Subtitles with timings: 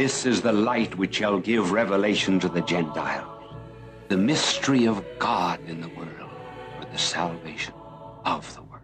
[0.00, 3.54] This is the light which shall give revelation to the Gentiles,
[4.08, 6.30] the mystery of God in the world,
[6.78, 7.74] for the salvation
[8.24, 8.80] of the world.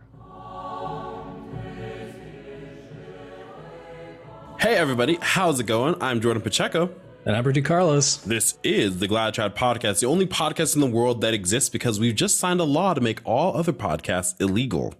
[4.61, 5.95] Hey everybody, how's it going?
[6.03, 6.91] I'm Jordan Pacheco.
[7.25, 8.19] And I'm Bertie Carlos.
[8.19, 11.99] This is the Glad Chat Podcast, the only podcast in the world that exists because
[11.99, 14.95] we've just signed a law to make all other podcasts illegal.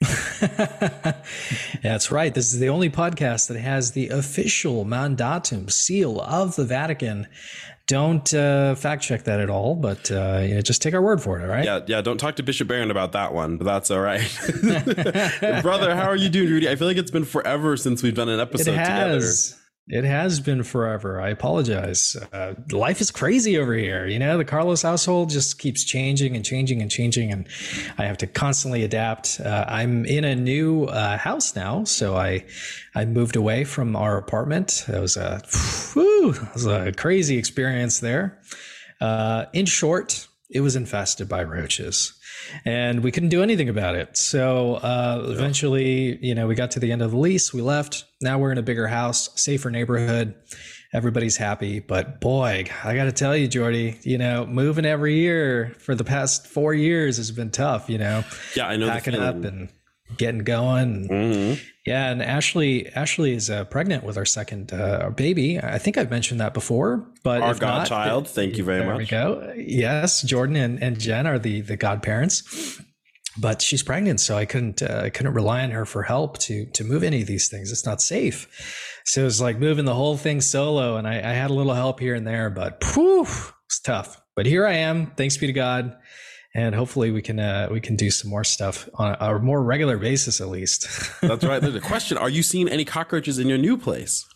[1.82, 2.32] That's right.
[2.32, 7.26] This is the only podcast that has the official mandatum seal of the Vatican.
[7.88, 11.20] Don't uh, fact check that at all, but uh, you know, just take our word
[11.20, 11.42] for it.
[11.42, 11.64] All right.
[11.64, 12.00] Yeah, yeah.
[12.00, 14.20] Don't talk to Bishop Barron about that one, but that's all right.
[15.62, 16.68] Brother, how are you doing, Rudy?
[16.68, 19.46] I feel like it's been forever since we've done an episode it has.
[19.46, 19.57] together.
[19.90, 21.18] It has been forever.
[21.18, 22.14] I apologize.
[22.30, 24.06] Uh, life is crazy over here.
[24.06, 27.48] You know, the Carlos household just keeps changing and changing and changing, and
[27.96, 29.40] I have to constantly adapt.
[29.40, 32.44] Uh, I'm in a new uh, house now, so I
[32.94, 34.84] I moved away from our apartment.
[34.88, 35.40] It was a
[35.94, 38.38] whew, it was a crazy experience there.
[39.00, 42.12] Uh, in short, it was infested by roaches
[42.64, 44.16] and we couldn't do anything about it.
[44.16, 48.04] So uh, eventually, you know, we got to the end of the lease, we left.
[48.20, 50.34] Now we're in a bigger house, safer neighborhood.
[50.92, 55.74] Everybody's happy, but boy, I got to tell you, Jordy, you know, moving every year
[55.78, 57.90] for the past four years has been tough.
[57.90, 58.24] You know,
[58.56, 59.68] yeah, I know packing up and
[60.16, 61.08] getting going.
[61.08, 61.62] Mm-hmm.
[61.84, 65.58] Yeah, and Ashley Ashley is uh, pregnant with our second uh, baby.
[65.58, 68.24] I think I've mentioned that before, but our godchild.
[68.24, 69.10] Not, thank you very there much.
[69.10, 69.52] There we go.
[69.56, 72.80] Yes, Jordan and, and Jen are the the godparents.
[73.40, 76.66] But she's pregnant, so I couldn't uh, I couldn't rely on her for help to
[76.66, 77.70] to move any of these things.
[77.70, 78.48] It's not safe.
[79.04, 81.74] So it was like moving the whole thing solo, and I, I had a little
[81.74, 84.20] help here and there, but poof, it's tough.
[84.34, 85.12] But here I am.
[85.16, 85.96] Thanks be to God
[86.54, 89.98] and hopefully we can uh, we can do some more stuff on a more regular
[89.98, 90.88] basis at least.
[91.22, 91.60] That's right.
[91.60, 94.26] There's a question: Are you seeing any cockroaches in your new place?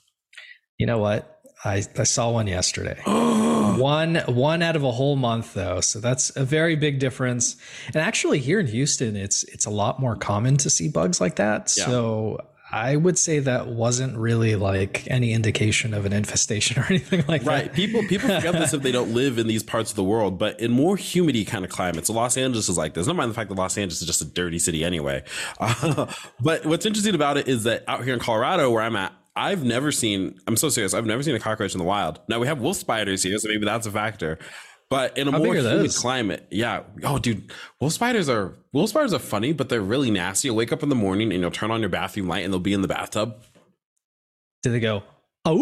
[0.79, 1.32] You know what?
[1.65, 3.01] I, I saw one yesterday.
[3.07, 7.57] one one out of a whole month though, so that's a very big difference.
[7.89, 11.37] And actually, here in Houston, it's it's a lot more common to see bugs like
[11.37, 11.73] that.
[11.77, 11.87] Yeah.
[11.87, 12.39] So
[12.73, 17.45] I would say that wasn't really like any indication of an infestation or anything like
[17.45, 17.65] right.
[17.65, 17.67] that.
[17.67, 17.73] Right.
[17.73, 20.59] People people forget this if they don't live in these parts of the world, but
[20.59, 23.07] in more humidity kind of climates, Los Angeles is like this.
[23.07, 25.23] Not mind the fact that Los Angeles is just a dirty city anyway.
[25.63, 26.07] Uh,
[26.41, 29.65] but what's interesting about it is that out here in Colorado, where I'm at, I've
[29.65, 30.39] never seen.
[30.47, 30.95] I'm so serious.
[30.95, 32.21] I've never seen a cockroach in the wild.
[32.29, 34.39] Now we have wolf spiders here, so maybe that's a factor.
[34.91, 36.83] But in a How more humid climate, yeah.
[37.03, 37.51] Oh, dude,
[37.81, 40.49] wolf spiders are wolf spiders are funny, but they're really nasty.
[40.49, 42.61] You'll wake up in the morning and you'll turn on your bathroom light and they'll
[42.61, 43.43] be in the bathtub.
[44.63, 45.03] Do they go?
[45.47, 45.57] Oh,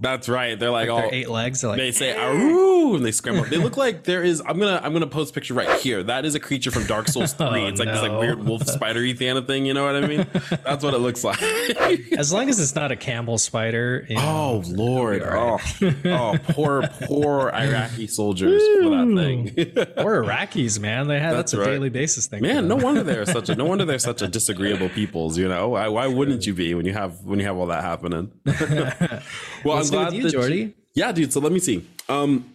[0.00, 0.58] that's right.
[0.58, 1.62] They're like, like all eight legs.
[1.64, 3.44] Like, they say "aroo" and they scramble.
[3.44, 4.40] they look like there is.
[4.40, 6.02] I'm gonna I'm gonna post a picture right here.
[6.02, 7.46] That is a creature from Dark Souls Three.
[7.46, 7.92] oh, it's like no.
[7.92, 9.66] this like weird wolf spidery kind of thing.
[9.66, 10.26] You know what I mean?
[10.64, 11.40] That's what it looks like.
[12.12, 14.06] as long as it's not a camel spider.
[14.08, 15.22] You know, oh Lord!
[15.22, 15.60] Right.
[15.82, 19.94] Oh, oh, poor poor Iraqi soldiers for that thing.
[19.96, 21.08] poor Iraqis, man.
[21.08, 22.42] They had that's, that's a daily basis thing.
[22.42, 25.38] Man, no wonder they're such a no wonder they're such a disagreeable peoples.
[25.38, 25.88] You know why?
[25.88, 28.32] Why wouldn't you be when you have when you have all that happening?
[29.64, 30.74] well, I'm glad you, Jordy.
[30.94, 31.32] Yeah, dude.
[31.32, 31.86] So let me see.
[32.08, 32.52] Um,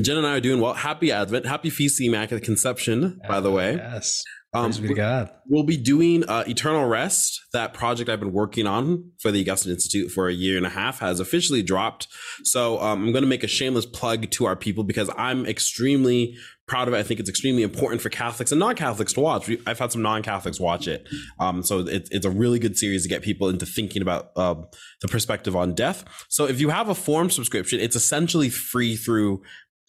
[0.00, 0.74] Jen and I are doing well.
[0.74, 1.46] Happy Advent.
[1.46, 3.74] Happy Feast Immaculate Conception, by the way.
[3.74, 4.24] Yes.
[4.54, 5.30] Um, be God.
[5.46, 7.40] We'll be doing uh, Eternal Rest.
[7.52, 10.70] That project I've been working on for the Augustine Institute for a year and a
[10.70, 12.08] half has officially dropped.
[12.44, 16.36] So um, I'm going to make a shameless plug to our people because I'm extremely
[16.68, 16.98] proud of it.
[16.98, 19.50] I think it's extremely important for Catholics and non-Catholics to watch.
[19.66, 21.08] I've had some non-Catholics watch it.
[21.40, 24.54] Um, so it, it's a really good series to get people into thinking about uh,
[25.00, 26.04] the perspective on death.
[26.28, 29.42] So if you have a Formed subscription, it's essentially free through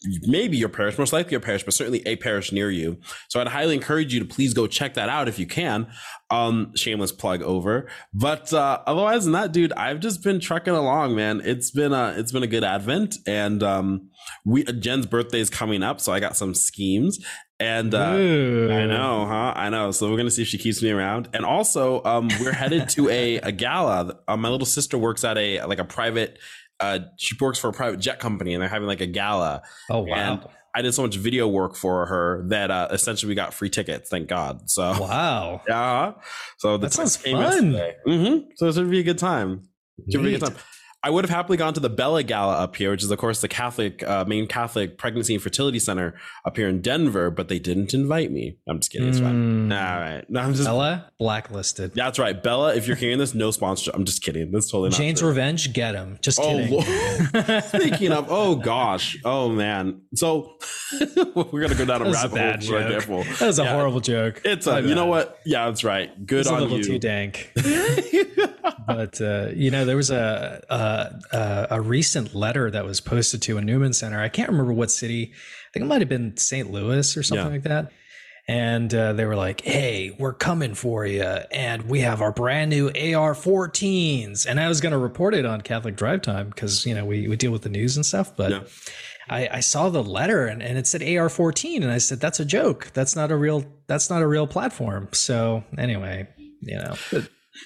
[0.04, 2.98] maybe your parish, most likely your parish, but certainly a parish near you.
[3.28, 5.88] So I'd highly encourage you to please go check that out if you can.
[6.30, 7.90] Um, shameless plug over.
[8.14, 11.42] But uh, otherwise than that, dude, I've just been trucking along, man.
[11.44, 14.10] It's been a it's been a good advent, and um,
[14.46, 17.20] we Jen's birthday is coming up, so I got some schemes.
[17.60, 19.54] And uh, I know, huh?
[19.54, 19.92] I know.
[19.92, 21.28] So we're gonna see if she keeps me around.
[21.34, 24.20] And also, um, we're headed to a, a gala.
[24.28, 26.38] Uh, my little sister works at a like a private
[26.80, 29.64] uh, she works for a private jet company and they're having like a gala.
[29.90, 30.16] Oh wow.
[30.16, 30.46] And
[30.76, 34.10] I did so much video work for her that uh, essentially we got free tickets.
[34.10, 34.70] Thank God.
[34.70, 35.62] So wow.
[35.68, 36.14] Yeah.
[36.58, 37.74] So that sounds fun.
[38.08, 38.52] Mm-hmm.
[38.56, 39.70] So it should be a good time.
[40.10, 40.58] Should be a good time.
[41.02, 43.40] I would have happily gone to the Bella Gala up here, which is of course
[43.40, 47.58] the Catholic uh, main Catholic pregnancy and fertility center up here in Denver, but they
[47.58, 48.58] didn't invite me.
[48.68, 49.08] I'm just kidding.
[49.08, 49.70] It's fine.
[49.70, 49.74] Mm.
[49.74, 50.30] All right.
[50.30, 51.94] No, I'm just Bella blacklisted.
[51.94, 52.42] That's right.
[52.42, 53.96] Bella, if you're hearing this, no sponsorship.
[53.96, 54.52] I'm just kidding.
[54.52, 55.30] That's totally not Jane's true.
[55.30, 56.18] Revenge, get him.
[56.22, 56.84] Just kidding.
[56.84, 60.02] Oh, Speaking of, oh gosh, oh man.
[60.16, 60.58] So
[61.34, 63.24] we're gonna go down a rabbit hole.
[63.24, 63.26] Joke.
[63.38, 63.74] That was a yeah.
[63.74, 64.42] horrible joke.
[64.44, 65.40] It's a, you know what?
[65.46, 66.26] Yeah, that's right.
[66.26, 66.84] Good on a little you.
[66.84, 67.52] Too dank.
[68.88, 70.89] but uh, you know, there was a, a
[71.32, 74.22] a recent letter that was posted to a Newman Center.
[74.22, 75.32] I can't remember what city.
[75.34, 76.72] I think it might have been St.
[76.72, 77.52] Louis or something yeah.
[77.52, 77.92] like that.
[78.48, 82.72] And uh, they were like, "Hey, we're coming for you, and we have our brand
[82.72, 86.96] new AR-14s." And I was going to report it on Catholic Drive Time because you
[86.96, 88.52] know we, we deal with the news and stuff, but.
[88.52, 88.62] Yeah.
[89.32, 92.46] I, I, saw the letter and, and it said AR-14, and I said that's a
[92.46, 92.90] joke.
[92.96, 93.64] That's not a real.
[93.86, 95.08] That's not a real platform.
[95.12, 96.28] So anyway,
[96.62, 96.96] you know,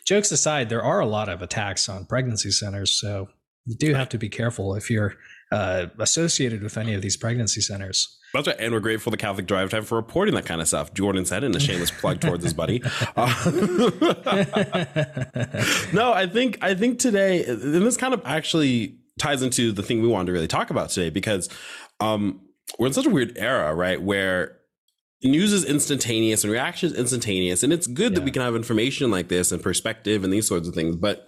[0.06, 3.30] jokes aside, there are a lot of attacks on pregnancy centers, so
[3.66, 5.16] you do have to be careful if you're
[5.52, 8.18] uh, associated with any of these pregnancy centers.
[8.34, 8.56] That's right.
[8.60, 10.94] And we're grateful to Catholic Drive Time for reporting that kind of stuff.
[10.96, 12.82] Jordan said in a shameless plug towards his buddy.
[13.16, 13.28] Uh,
[15.94, 20.02] no, I think I think today, and this kind of actually ties into the thing
[20.02, 21.48] we wanted to really talk about today because
[22.00, 22.42] um,
[22.80, 24.02] we're in such a weird era, right?
[24.02, 24.58] Where
[25.24, 28.20] news is instantaneous and reaction is instantaneous and it's good yeah.
[28.20, 31.28] that we can have information like this and perspective and these sorts of things but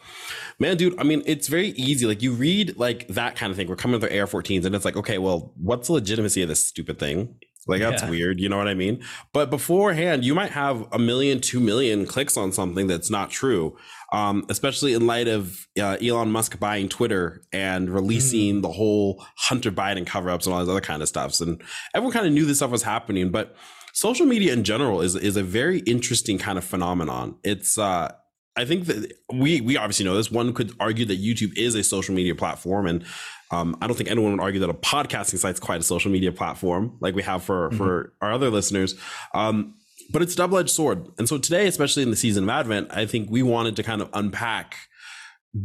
[0.59, 3.67] man dude i mean it's very easy like you read like that kind of thing
[3.67, 6.65] we're coming with our ar-14s and it's like okay well what's the legitimacy of this
[6.65, 7.35] stupid thing
[7.67, 8.09] like that's yeah.
[8.09, 9.01] weird you know what i mean
[9.33, 13.75] but beforehand you might have a million two million clicks on something that's not true
[14.11, 18.61] um, especially in light of uh, elon musk buying twitter and releasing mm.
[18.61, 21.61] the whole hunter biden cover-ups and all this other kind of stuff and
[21.93, 23.55] everyone kind of knew this stuff was happening but
[23.95, 27.35] social media in general is is a very interesting kind of phenomenon.
[27.43, 28.13] It's uh
[28.57, 30.29] I think that we we obviously know this.
[30.29, 33.03] One could argue that YouTube is a social media platform, and
[33.51, 36.09] um, I don't think anyone would argue that a podcasting site is quite a social
[36.09, 37.77] media platform like we have for mm-hmm.
[37.77, 38.95] for our other listeners.
[39.33, 39.75] Um,
[40.11, 42.89] but it's a double edged sword, and so today, especially in the season of Advent,
[42.91, 44.77] I think we wanted to kind of unpack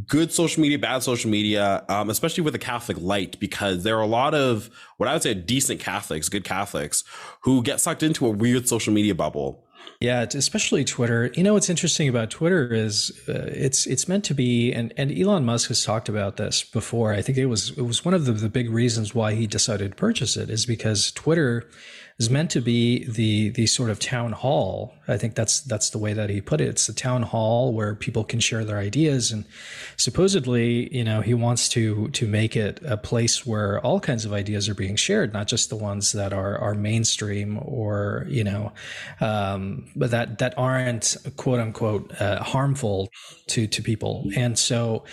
[0.07, 4.03] good social media, bad social media, um, especially with the Catholic light, because there are
[4.03, 7.05] a lot of what I would say decent Catholics, good Catholics,
[7.43, 9.67] who get sucked into a weird social media bubble.
[10.01, 11.31] Yeah, especially Twitter.
[11.35, 15.11] You know what's interesting about Twitter is uh, it's it's meant to be, and and
[15.11, 17.13] Elon Musk has talked about this before.
[17.13, 19.91] I think it was it was one of the, the big reasons why he decided
[19.91, 21.69] to purchase it is because Twitter
[22.21, 24.95] is meant to be the the sort of town hall.
[25.09, 26.69] I think that's that's the way that he put it.
[26.69, 29.47] It's the town hall where people can share their ideas, and
[29.97, 34.35] supposedly, you know, he wants to to make it a place where all kinds of
[34.35, 38.73] ideas are being shared, not just the ones that are are mainstream or you know,
[39.23, 43.09] um, but that that aren't quote unquote uh, harmful
[43.47, 44.27] to to people.
[44.37, 45.05] And so,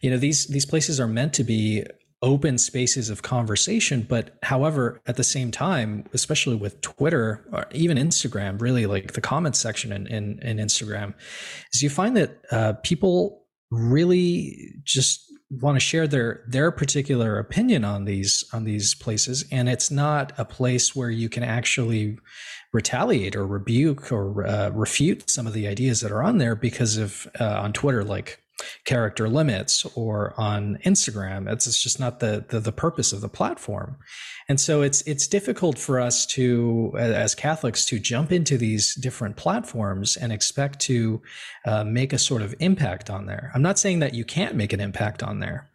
[0.00, 1.84] you know, these these places are meant to be
[2.22, 4.06] open spaces of conversation.
[4.08, 9.20] But however, at the same time, especially with Twitter or even Instagram, really like the
[9.20, 11.14] comments section in, in, in Instagram,
[11.72, 17.84] is you find that uh, people really just want to share their their particular opinion
[17.84, 22.18] on these on these places and it's not a place where you can actually
[22.72, 26.96] retaliate or rebuke or uh, refute some of the ideas that are on there because
[26.96, 28.42] of uh, on Twitter like
[28.84, 31.50] character limits or on Instagram.
[31.50, 33.98] It's, it's just not the, the, the purpose of the platform.
[34.48, 39.36] And so it's it's difficult for us to as Catholics to jump into these different
[39.36, 41.20] platforms and expect to
[41.64, 43.50] uh, make a sort of impact on there.
[43.54, 45.68] I'm not saying that you can't make an impact on there.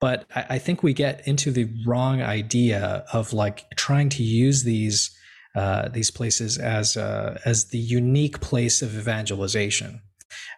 [0.00, 4.64] But I, I think we get into the wrong idea of like trying to use
[4.64, 5.16] these
[5.54, 10.02] uh, these places as uh, as the unique place of evangelization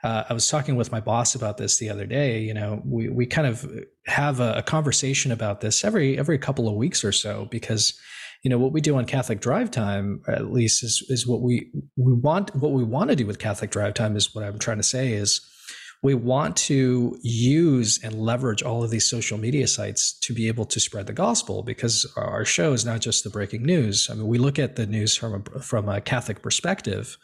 [0.03, 2.41] uh, I was talking with my boss about this the other day.
[2.41, 3.69] You know, we we kind of
[4.07, 7.99] have a, a conversation about this every every couple of weeks or so because
[8.43, 11.71] you know what we do on Catholic Drive Time, at least, is is what we
[11.97, 12.55] we want.
[12.57, 15.13] What we want to do with Catholic Drive Time is what I'm trying to say
[15.13, 15.41] is
[16.03, 20.65] we want to use and leverage all of these social media sites to be able
[20.65, 24.09] to spread the gospel because our show is not just the breaking news.
[24.11, 27.17] I mean, we look at the news from a, from a Catholic perspective,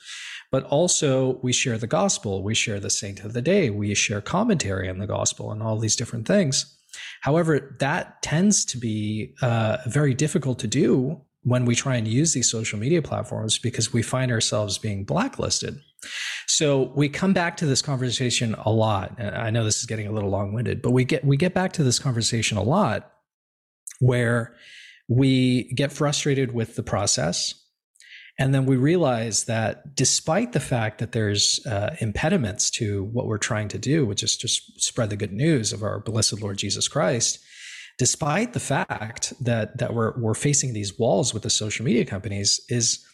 [0.51, 4.21] but also we share the gospel, we share the saint of the day, we share
[4.21, 6.75] commentary on the gospel and all these different things.
[7.21, 12.33] However, that tends to be uh, very difficult to do when we try and use
[12.33, 15.81] these social media platforms because we find ourselves being blacklisted.
[16.47, 19.21] So we come back to this conversation a lot.
[19.21, 21.83] I know this is getting a little long-winded, but we get we get back to
[21.83, 23.13] this conversation a lot
[24.01, 24.55] where
[25.09, 27.55] we get frustrated with the process
[28.39, 33.37] and then we realize that despite the fact that there's uh, impediments to what we're
[33.37, 36.87] trying to do, which is just spread the good news of our blessed Lord Jesus
[36.87, 37.41] Christ,
[37.99, 42.61] despite the fact that that we're we're facing these walls with the social media companies,
[42.69, 43.05] is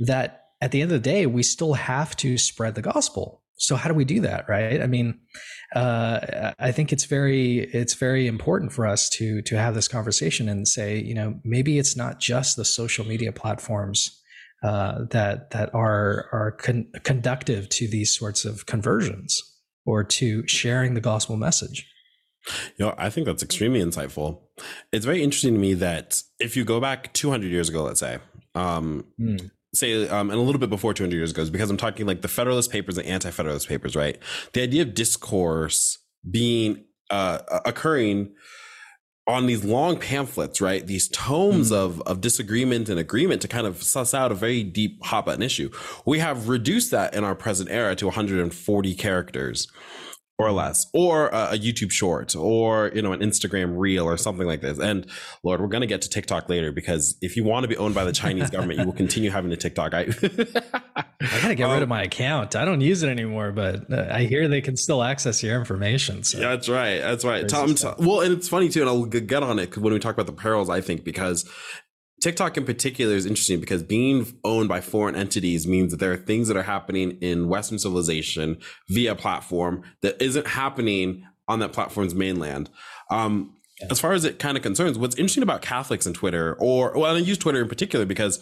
[0.00, 3.40] that at the end of the day, we still have to spread the gospel.
[3.56, 4.82] So how do we do that, right?
[4.82, 5.20] I mean,
[5.76, 10.48] uh, I think it's very it's very important for us to to have this conversation
[10.48, 14.21] and say, you know, maybe it's not just the social media platforms
[14.62, 19.42] uh, that that are are con- conductive to these sorts of conversions.
[19.84, 21.88] or to sharing the gospel message.
[22.76, 24.40] You know, I think that's extremely insightful.
[24.92, 28.18] It's very interesting to me that if you go back 200 years ago, let's say,
[28.54, 29.50] um, mm.
[29.74, 32.28] say, um, and a little bit before 200 years ago, because I'm talking like the
[32.28, 34.18] Federalist Papers and Anti-Federalist Papers, right?
[34.52, 38.34] The idea of discourse being uh, occurring
[39.26, 40.86] on these long pamphlets, right?
[40.86, 41.76] These tomes mm.
[41.76, 45.42] of, of disagreement and agreement to kind of suss out a very deep hot button
[45.42, 45.70] issue.
[46.04, 49.68] We have reduced that in our present era to 140 characters
[50.38, 54.46] or less, or a, a, YouTube short, or you know an Instagram reel, or something
[54.46, 54.78] like this.
[54.78, 55.06] And
[55.44, 57.94] Lord, we're going to get to TikTok later because if you want to be owned
[57.94, 59.94] by the Chinese government, you will continue having a TikTok.
[59.94, 60.04] I,
[61.22, 62.56] I gotta get um, rid of um, my account.
[62.56, 66.24] I don't use it anymore, but uh, I hear they can still access your information.
[66.24, 66.38] So.
[66.38, 66.98] Yeah, that's right.
[66.98, 67.48] That's right.
[67.48, 70.14] Tom, Tom, well, and it's funny too, and I'll get on it when we talk
[70.14, 70.68] about the perils.
[70.68, 71.48] I think because
[72.20, 76.16] TikTok in particular is interesting because being owned by foreign entities means that there are
[76.16, 82.14] things that are happening in Western civilization via platform that isn't happening on that platform's
[82.14, 82.70] mainland.
[83.10, 83.54] Um.
[83.90, 87.16] As far as it kind of concerns, what's interesting about Catholics and Twitter, or well,
[87.16, 88.38] I use Twitter in particular because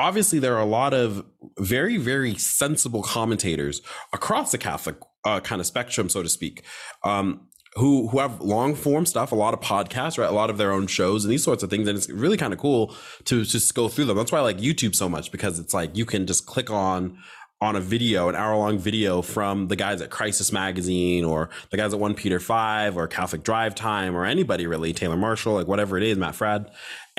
[0.00, 1.24] obviously there are a lot of
[1.58, 6.64] very, very sensible commentators across the Catholic uh, kind of spectrum, so to speak.
[7.04, 10.28] Um, who who have long form stuff, a lot of podcasts, right?
[10.28, 11.86] A lot of their own shows and these sorts of things.
[11.86, 14.16] And it's really kind of cool to just go through them.
[14.16, 17.18] That's why I like YouTube so much because it's like you can just click on
[17.62, 21.76] on a video, an hour long video from the guys at Crisis Magazine or the
[21.76, 25.66] guys at 1 Peter 5 or Catholic Drive Time or anybody really, Taylor Marshall, like
[25.66, 26.70] whatever it is, Matt Fradd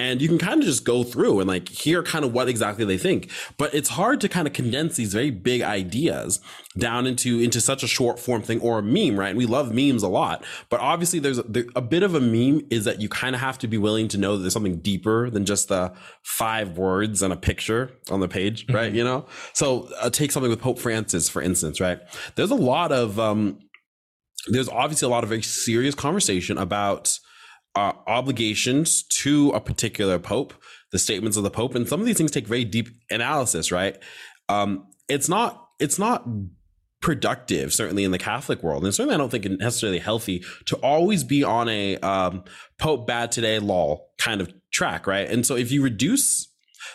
[0.01, 2.83] and you can kind of just go through and like hear kind of what exactly
[2.85, 3.29] they think.
[3.57, 6.39] But it's hard to kind of condense these very big ideas
[6.75, 9.29] down into into such a short form thing or a meme right?
[9.29, 10.43] And we love memes a lot.
[10.69, 13.41] But obviously there's a, there, a bit of a meme is that you kind of
[13.41, 15.93] have to be willing to know that there's something deeper than just the
[16.23, 18.87] five words and a picture on the page right?
[18.87, 18.95] Mm-hmm.
[18.95, 19.27] you know?
[19.53, 21.99] So uh, take something with pope francis for instance right?
[22.35, 23.59] There's a lot of um
[24.47, 27.19] there's obviously a lot of very serious conversation about
[27.75, 30.53] uh, obligations to a particular pope,
[30.91, 33.71] the statements of the pope, and some of these things take very deep analysis.
[33.71, 33.97] Right?
[34.49, 35.67] Um, it's not.
[35.79, 36.27] It's not
[37.01, 40.75] productive, certainly in the Catholic world, and certainly I don't think it's necessarily healthy to
[40.77, 42.43] always be on a um,
[42.77, 45.27] Pope bad today law kind of track, right?
[45.27, 46.47] And so if you reduce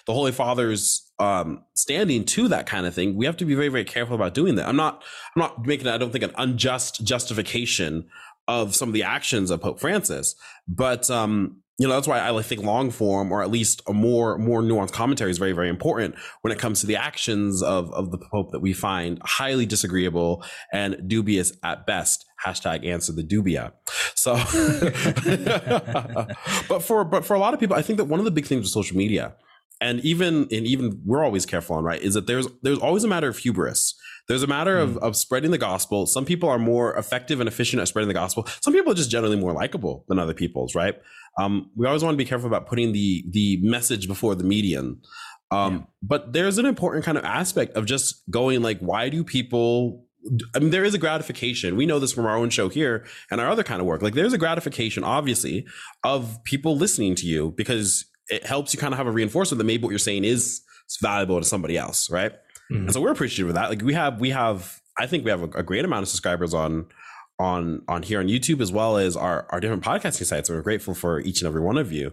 [0.06, 3.68] the Holy Father's um, standing to that kind of thing, we have to be very,
[3.68, 4.68] very careful about doing that.
[4.68, 5.02] I'm not,
[5.35, 8.09] I'm not making, I don't think, an unjust justification
[8.48, 10.34] of some of the actions of Pope Francis.
[10.68, 14.38] But um, you know, that's why I think long form or at least a more
[14.38, 18.10] more nuanced commentary is very, very important when it comes to the actions of, of
[18.10, 22.24] the Pope that we find highly disagreeable and dubious at best.
[22.44, 23.72] Hashtag answer the dubia.
[24.14, 24.36] So
[26.68, 28.46] but for but for a lot of people, I think that one of the big
[28.46, 29.34] things with social media
[29.80, 33.09] and even and even we're always careful on right is that there's there's always a
[33.09, 33.95] matter of hubris
[34.28, 34.83] there's a matter mm.
[34.83, 38.14] of, of spreading the gospel some people are more effective and efficient at spreading the
[38.14, 41.00] gospel some people are just generally more likable than other people's right
[41.38, 45.00] um, we always want to be careful about putting the the message before the median
[45.50, 45.83] um, yeah.
[46.02, 50.02] but there's an important kind of aspect of just going like why do people
[50.56, 51.76] I mean, there is a gratification.
[51.76, 54.02] We know this from our own show here and our other kind of work.
[54.02, 55.66] Like, there's a gratification, obviously,
[56.02, 59.64] of people listening to you because it helps you kind of have a reinforcement that
[59.64, 60.62] maybe what you're saying is
[61.00, 62.33] valuable to somebody else, right?
[62.71, 62.85] Mm-hmm.
[62.85, 63.71] And so we're appreciative of that.
[63.71, 66.54] Like we have, we have, I think we have a, a, great amount of subscribers
[66.54, 66.87] on,
[67.38, 70.50] on, on here on YouTube as well as our, our different podcasting sites.
[70.50, 72.12] We're grateful for each and every one of you.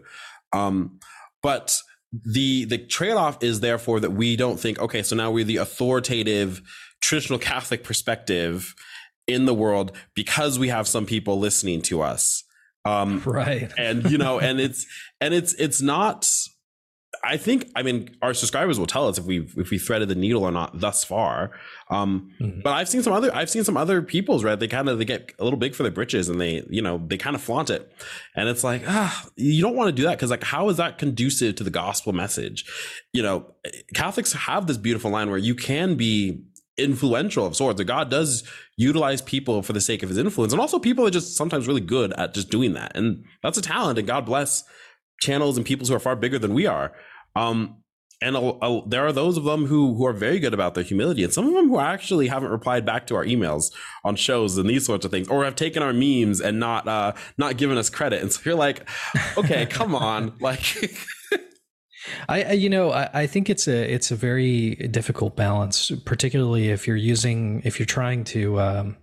[0.51, 0.99] Um,
[1.41, 1.77] but
[2.11, 5.57] the, the trade off is therefore that we don't think, okay, so now we're the
[5.57, 6.61] authoritative
[7.01, 8.75] traditional Catholic perspective
[9.27, 12.42] in the world because we have some people listening to us
[12.85, 13.71] um, right.
[13.77, 14.85] and you know, and it's
[15.21, 16.29] and it's it's not.
[17.25, 20.15] I think I mean our subscribers will tell us if we if we threaded the
[20.15, 21.51] needle or not thus far.
[21.89, 22.59] Um, mm-hmm.
[22.61, 24.59] But I've seen some other I've seen some other people's right.
[24.59, 27.01] They kind of they get a little big for their britches and they you know
[27.07, 27.89] they kind of flaunt it,
[28.35, 30.97] and it's like ah you don't want to do that because like how is that
[30.97, 32.65] conducive to the gospel message?
[33.13, 33.53] You know,
[33.93, 36.43] Catholics have this beautiful line where you can be
[36.77, 37.77] influential of sorts.
[37.77, 38.43] That God does
[38.77, 40.53] utilize people for the sake of his influence.
[40.53, 42.95] And also people are just sometimes really good at just doing that.
[42.95, 43.99] And that's a talent.
[43.99, 44.63] And God bless
[45.21, 46.93] channels and people who are far bigger than we are.
[47.35, 47.83] Um,
[48.23, 50.83] and a, a, there are those of them who who are very good about their
[50.83, 53.73] humility, and some of them who actually haven't replied back to our emails
[54.05, 57.11] on shows and these sorts of things, or have taken our memes and not uh,
[57.37, 58.21] not given us credit.
[58.21, 58.87] And so you're like,
[59.37, 60.61] okay, come on, like
[62.27, 66.87] I, you know, I, I, think it's a it's a very difficult balance, particularly if
[66.87, 68.97] you're using if you're trying to um,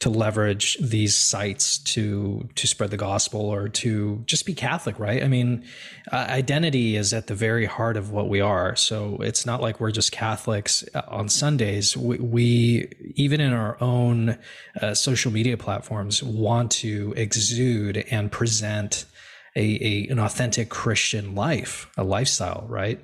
[0.00, 5.22] to leverage these sites to to spread the gospel or to just be Catholic, right?
[5.22, 5.64] I mean,
[6.12, 8.76] uh, identity is at the very heart of what we are.
[8.76, 11.96] So it's not like we're just Catholics uh, on Sundays.
[11.96, 14.38] We, we even in our own
[14.80, 19.04] uh, social media platforms want to exude and present
[19.56, 23.00] a, a an authentic Christian life, a lifestyle, right?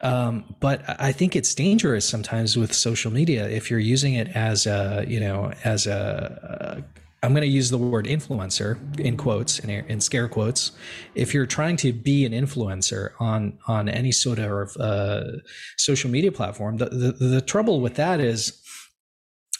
[0.00, 4.66] Um, but I think it's dangerous sometimes with social media if you're using it as
[4.66, 9.60] a, you know, as a, a I'm going to use the word influencer in quotes
[9.60, 10.72] in, in scare quotes.
[11.14, 15.38] If you're trying to be an influencer on on any sort of uh,
[15.76, 18.60] social media platform, the, the, the trouble with that is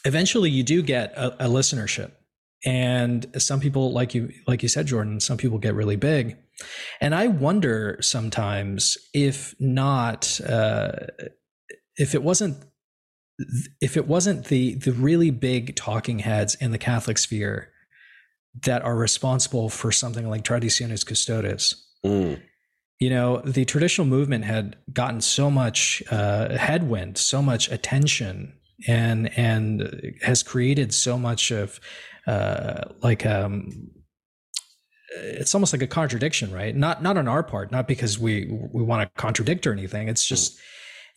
[0.05, 2.11] eventually you do get a, a listenership,
[2.65, 5.21] and some people like you like you said, Jordan.
[5.21, 6.37] Some people get really big,
[7.01, 10.93] and I wonder sometimes if not, uh,
[11.97, 12.59] if it wasn't,
[13.81, 17.73] if it wasn't the the really big talking heads in the Catholic sphere
[18.65, 21.89] that are responsible for something like Traditionis Custodes.
[22.05, 22.41] Mm.
[23.01, 28.53] You know, the traditional movement had gotten so much uh, headwind, so much attention,
[28.87, 31.81] and and has created so much of
[32.27, 33.91] uh, like um,
[35.17, 36.75] it's almost like a contradiction, right?
[36.75, 40.09] Not not on our part, not because we we want to contradict or anything.
[40.09, 40.59] It's just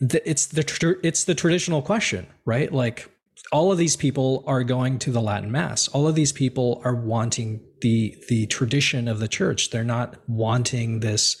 [0.00, 2.72] the, it's the it's the traditional question, right?
[2.72, 3.10] Like
[3.52, 5.88] all of these people are going to the Latin Mass.
[5.88, 9.70] All of these people are wanting the the tradition of the church.
[9.70, 11.36] They're not wanting this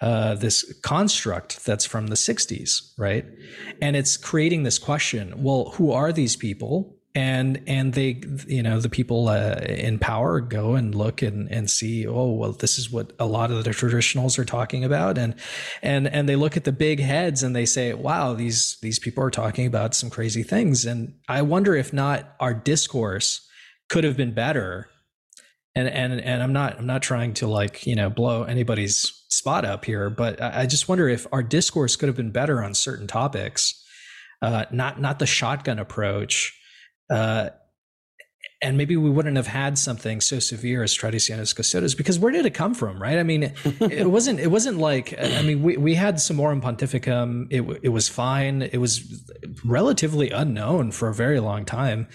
[0.00, 3.24] uh, this construct that's from the 60s, right?
[3.80, 6.96] And it's creating this question well, who are these people?
[7.14, 11.70] And and they you know the people uh, in power go and look and and
[11.70, 15.16] see oh well this is what a lot of the traditionals are talking about.
[15.16, 15.34] And
[15.80, 19.22] and and they look at the big heads and they say wow these these people
[19.22, 20.84] are talking about some crazy things.
[20.84, 23.46] And i wonder if not our discourse
[23.88, 24.88] could have been better.
[25.76, 29.64] And and and i'm not i'm not trying to like you know blow anybody's spot
[29.64, 33.06] up here but i just wonder if our discourse could have been better on certain
[33.06, 33.80] topics.
[34.42, 36.60] Uh, not not the shotgun approach
[37.10, 37.50] uh,
[38.64, 42.46] and maybe we wouldn't have had something so severe as Traditionis Custodes because where did
[42.46, 43.18] it come from, right?
[43.18, 43.42] I mean,
[43.80, 47.46] it wasn't it wasn't like I mean we we had Summorum Pontificum.
[47.50, 48.62] It it was fine.
[48.62, 49.22] It was
[49.64, 52.08] relatively unknown for a very long time,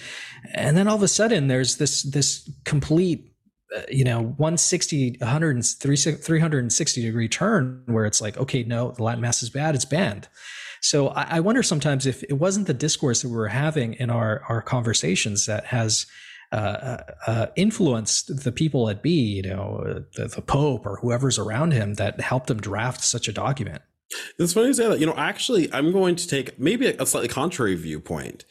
[0.56, 3.32] and then all of a sudden there's this this complete
[3.76, 9.22] uh, you know 160 100 360 degree turn where it's like okay no the latin
[9.22, 10.28] mass is bad it's banned
[10.82, 14.10] so I, I wonder sometimes if it wasn't the discourse that we were having in
[14.10, 16.06] our our conversations that has
[16.52, 21.38] uh, uh, uh, influenced the people at B, you know, the, the, Pope or whoever's
[21.38, 23.84] around him that helped him draft such a document.
[24.40, 25.00] It's funny to say that.
[25.00, 28.46] You know, actually, I'm going to take maybe a, a slightly contrary viewpoint.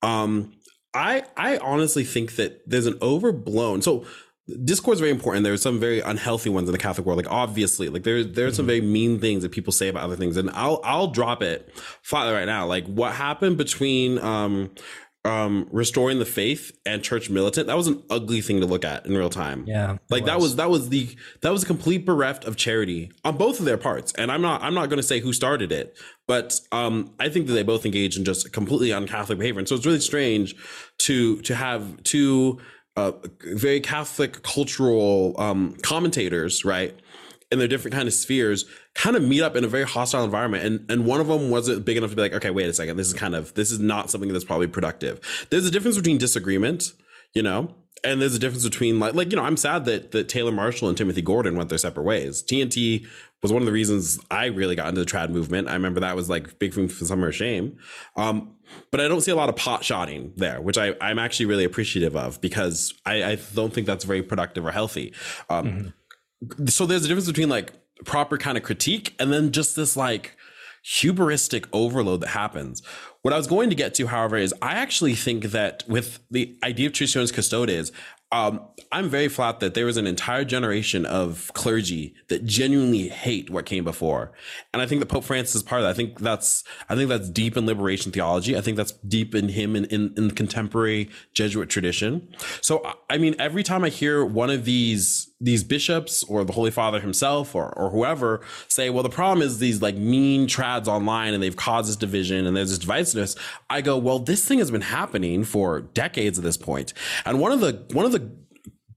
[0.00, 0.54] Um,
[0.94, 3.82] I I honestly think that there's an overblown.
[3.82, 4.06] So
[4.64, 5.44] Discord is very important.
[5.44, 7.16] there are some very unhealthy ones in the Catholic world.
[7.16, 8.56] Like obviously, like there's there's mm-hmm.
[8.56, 11.72] some very mean things that people say about other things, and I'll I'll drop it
[12.12, 12.66] right now.
[12.66, 14.70] Like what happened between um
[15.24, 19.06] um restoring the faith and church militant that was an ugly thing to look at
[19.06, 20.26] in real time yeah like was.
[20.26, 23.64] that was that was the that was a complete bereft of charity on both of
[23.64, 27.14] their parts and i'm not i'm not going to say who started it but um
[27.20, 30.00] i think that they both engaged in just completely un-catholic behavior and so it's really
[30.00, 30.56] strange
[30.98, 32.58] to to have two
[32.96, 33.12] uh,
[33.54, 36.94] very Catholic cultural um, commentators, right?
[37.50, 40.64] In their different kind of spheres, kind of meet up in a very hostile environment,
[40.64, 42.96] and and one of them wasn't big enough to be like, okay, wait a second,
[42.96, 45.46] this is kind of this is not something that's probably productive.
[45.50, 46.92] There's a difference between disagreement,
[47.34, 47.74] you know,
[48.04, 50.88] and there's a difference between like like you know, I'm sad that that Taylor Marshall
[50.88, 52.42] and Timothy Gordon went their separate ways.
[52.42, 53.06] TNT
[53.42, 55.68] was one of the reasons I really got into the trad movement.
[55.68, 57.76] I remember that was like big thing for summer shame.
[58.16, 58.54] Um,
[58.90, 61.64] but I don't see a lot of pot shotting there, which I, I'm actually really
[61.64, 65.12] appreciative of because I, I don't think that's very productive or healthy.
[65.48, 65.92] Um,
[66.44, 66.66] mm-hmm.
[66.66, 67.72] So there's a difference between like
[68.04, 70.36] proper kind of critique and then just this like
[70.84, 72.82] hubristic overload that happens.
[73.22, 76.56] What I was going to get to, however, is I actually think that with the
[76.64, 77.92] idea of Traditionis Custodes,
[78.32, 83.50] um, I'm very flat that there was an entire generation of clergy that genuinely hate
[83.50, 84.32] what came before,
[84.72, 85.90] and I think that Pope Francis is part of that.
[85.90, 88.56] I think that's I think that's deep in liberation theology.
[88.56, 92.26] I think that's deep in him in in, in contemporary Jesuit tradition.
[92.62, 96.70] So I mean, every time I hear one of these these bishops or the Holy
[96.70, 101.34] Father himself or or whoever say, well, the problem is these like mean trads online
[101.34, 103.36] and they've caused this division and there's this divisiveness.
[103.68, 106.94] I go, well, this thing has been happening for decades at this point.
[107.26, 108.30] and one of the one of the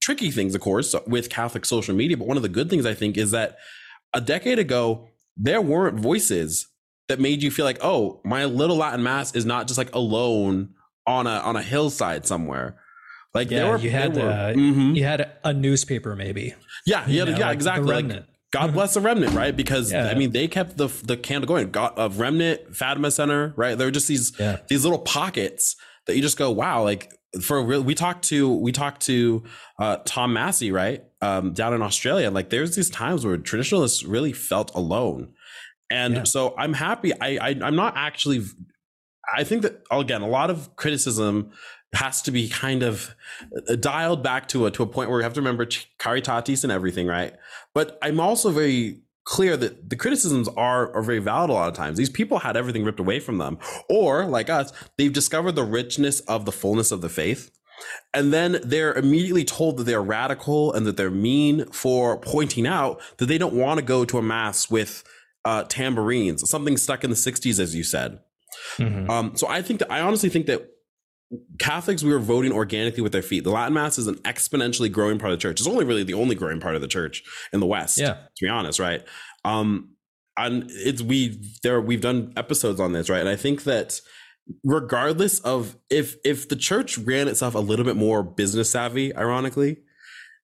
[0.05, 2.15] tricky things, of course, with Catholic social media.
[2.15, 3.57] But one of the good things I think is that
[4.13, 6.67] a decade ago, there weren't voices
[7.07, 10.75] that made you feel like, oh, my little Latin mass is not just like alone
[11.07, 12.77] on a on a hillside somewhere.
[13.35, 14.95] Like yeah, there were, you had there were- uh, Mhm.
[14.95, 16.55] you had a newspaper maybe.
[16.85, 17.93] yeah, yeah, know, yeah, like the exactly.
[18.03, 18.23] Like.
[18.51, 19.53] God bless the remnant, right?
[19.55, 20.07] Because Yeah.
[20.07, 21.71] I mean, they kept the the candle going.
[21.71, 23.77] God, of remnant, Fatima Center, right?
[23.77, 24.59] There were just these Yeah.
[24.69, 25.75] these little pockets
[26.07, 27.81] that you just go, wow, like for real.
[27.83, 29.43] We talked to we talked to
[29.79, 32.31] uh, Tom Massey, right, um, down in Australia.
[32.31, 35.33] Like there's these times where traditionalists really felt alone,
[35.91, 36.23] and Yeah.
[36.23, 37.11] so I'm happy.
[37.19, 38.41] I, I I'm not actually.
[39.35, 41.51] I think that again, a lot of criticism
[41.95, 43.15] has to be kind of
[43.69, 46.71] uh, dialed back to a to a point where we have to remember caritatis and
[46.71, 47.33] everything, right?
[47.73, 51.73] But I'm also very clear that the criticisms are are very valid a lot of
[51.73, 51.97] times.
[51.97, 53.57] These people had everything ripped away from them,
[53.89, 57.51] or like us, they've discovered the richness of the fullness of the faith.
[58.13, 63.01] And then they're immediately told that they're radical and that they're mean for pointing out
[63.17, 65.03] that they don't want to go to a mass with
[65.43, 68.19] uh, tambourines, something stuck in the 60s, as you said.
[68.77, 69.09] Mhm.
[69.09, 70.69] Um, so I think that I honestly think that
[71.59, 73.43] Catholics we were voting organically with their feet.
[73.43, 75.59] The Latin Mass is an exponentially growing part of the church.
[75.59, 77.97] It's only really the only growing part of the church in the West.
[77.97, 78.13] Yeah.
[78.13, 79.03] to be honest, right?
[79.43, 79.95] Um,
[80.37, 83.21] and it's we there we've done episodes on this, right?
[83.21, 84.01] And I think that
[84.63, 89.77] regardless of if if the church ran itself a little bit more business savvy, ironically,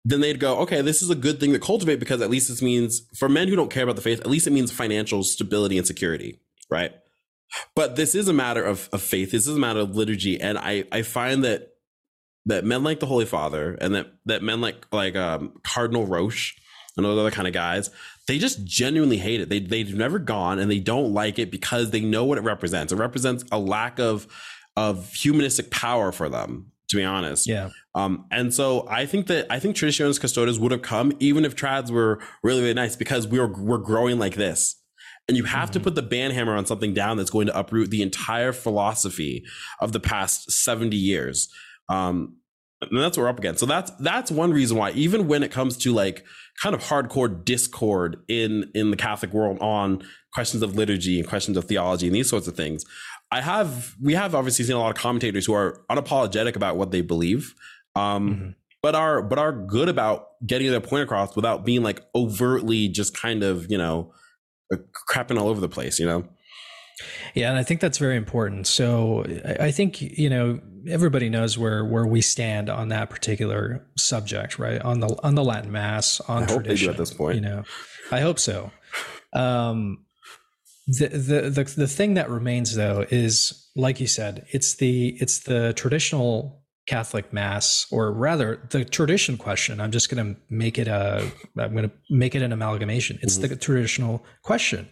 [0.04, 2.62] then they'd go, okay, this is a good thing to cultivate because at least this
[2.62, 5.78] means for men who don't care about the faith, at least it means financial stability
[5.78, 6.94] and security, right?
[7.76, 9.32] But this is a matter of, of faith.
[9.32, 11.70] This is a matter of liturgy, and I I find that
[12.46, 16.54] that men like the Holy Father and that that men like like um, Cardinal Roche
[16.96, 17.90] and those other kind of guys,
[18.28, 19.50] they just genuinely hate it.
[19.50, 22.92] They they've never gone and they don't like it because they know what it represents.
[22.94, 24.28] It represents a lack of
[24.76, 26.72] of humanistic power for them.
[26.90, 27.72] To be honest, Yeah.
[27.96, 31.54] um, and so I think that I think Traditionis Custodes would have come even if
[31.54, 34.82] trads were really, really nice because we were we're growing like this.
[35.28, 37.90] And you have to put the ban hammer on something down that's going to uproot
[37.90, 39.44] the entire philosophy
[39.82, 41.50] of the past 70 years.
[41.90, 42.38] Um,
[42.82, 43.60] and that's what we're up against.
[43.60, 46.24] So that's that's one reason why, even when it comes to like
[46.62, 51.58] kind of hardcore discord in in the Catholic world on questions of liturgy and questions
[51.58, 52.86] of theology and these sorts of things,
[53.32, 56.92] I have we have obviously seen a lot of commentators who are unapologetic about what
[56.92, 57.56] they believe,
[57.96, 58.56] um, Mhm.
[58.84, 63.16] but are but are good about getting their point across without being like overtly just
[63.20, 64.14] kind of you know
[65.10, 66.00] crapping all over the place.
[66.00, 66.28] You know,
[67.34, 68.68] Yeah, and I think that's very important.
[68.68, 69.26] So
[69.60, 74.82] I think you know everybody knows where where we stand on that particular subject, right?
[74.82, 76.90] On the on the Latin Mass, on I hope they do tradition.
[76.90, 77.36] at this point.
[77.36, 77.64] you know,
[78.12, 78.72] I hope so.
[79.34, 80.06] Um,
[80.88, 85.40] the, the the the thing that remains though is, like you said, it's the it's
[85.40, 86.57] the traditional
[86.88, 89.80] Catholic Mass, or rather, the tradition question.
[89.80, 93.20] I'm just going to make it a I'm going to make it an amalgamation.
[93.22, 94.90] It's the traditional question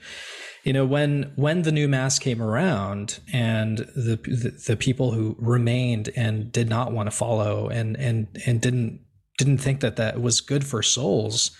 [0.66, 5.38] you know when when the new mass came around and the, the the people who
[5.40, 9.00] remained and did not want to follow and and and didn't
[9.38, 11.52] didn't think that that was good for souls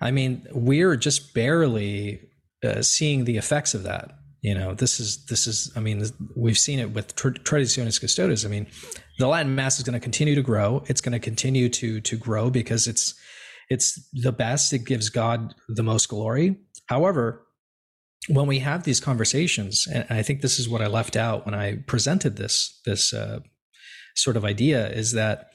[0.00, 2.20] i mean we're just barely
[2.62, 6.58] uh, seeing the effects of that you know this is this is i mean we've
[6.58, 8.66] seen it with Tra- traditionis custodes i mean
[9.18, 12.16] the latin mass is going to continue to grow it's going to continue to to
[12.16, 13.14] grow because it's
[13.68, 17.42] it's the best it gives god the most glory however
[18.28, 21.54] when we have these conversations, and I think this is what I left out when
[21.54, 23.40] I presented this this uh,
[24.14, 25.48] sort of idea, is that,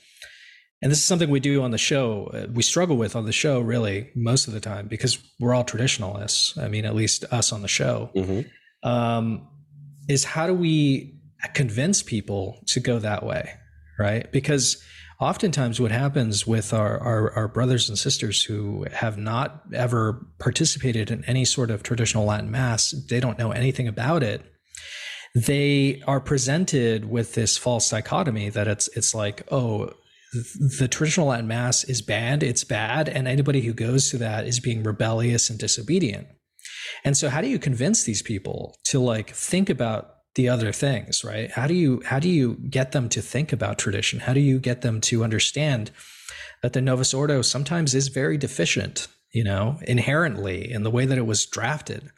[0.82, 2.26] and this is something we do on the show.
[2.34, 5.64] uh, We struggle with on the show really most of the time because we're all
[5.64, 6.58] traditionalists.
[6.58, 8.10] I mean, at least us on the show.
[8.86, 9.48] Um,
[10.08, 11.20] is how do we
[11.54, 13.50] convince people to go that way,
[14.00, 14.32] right?
[14.32, 14.82] Because
[15.20, 21.12] oftentimes what happens with our, our, our brothers and sisters who have not ever participated
[21.12, 24.42] in any sort of traditional Latin mass, they don't know anything about it.
[25.36, 29.92] They are presented with this false dichotomy that it's it's like, oh,
[30.80, 34.60] the traditional Latin mass is bad, it's bad, and anybody who goes to that is
[34.60, 36.28] being rebellious and disobedient.
[37.04, 41.24] And so how do you convince these people to like think about the other things,
[41.24, 41.50] right?
[41.50, 44.20] How do you how do you get them to think about tradition?
[44.20, 45.92] How do you get them to understand
[46.62, 51.18] that the Novus Ordo sometimes is very deficient, you know, inherently in the way that
[51.18, 52.12] it was drafted?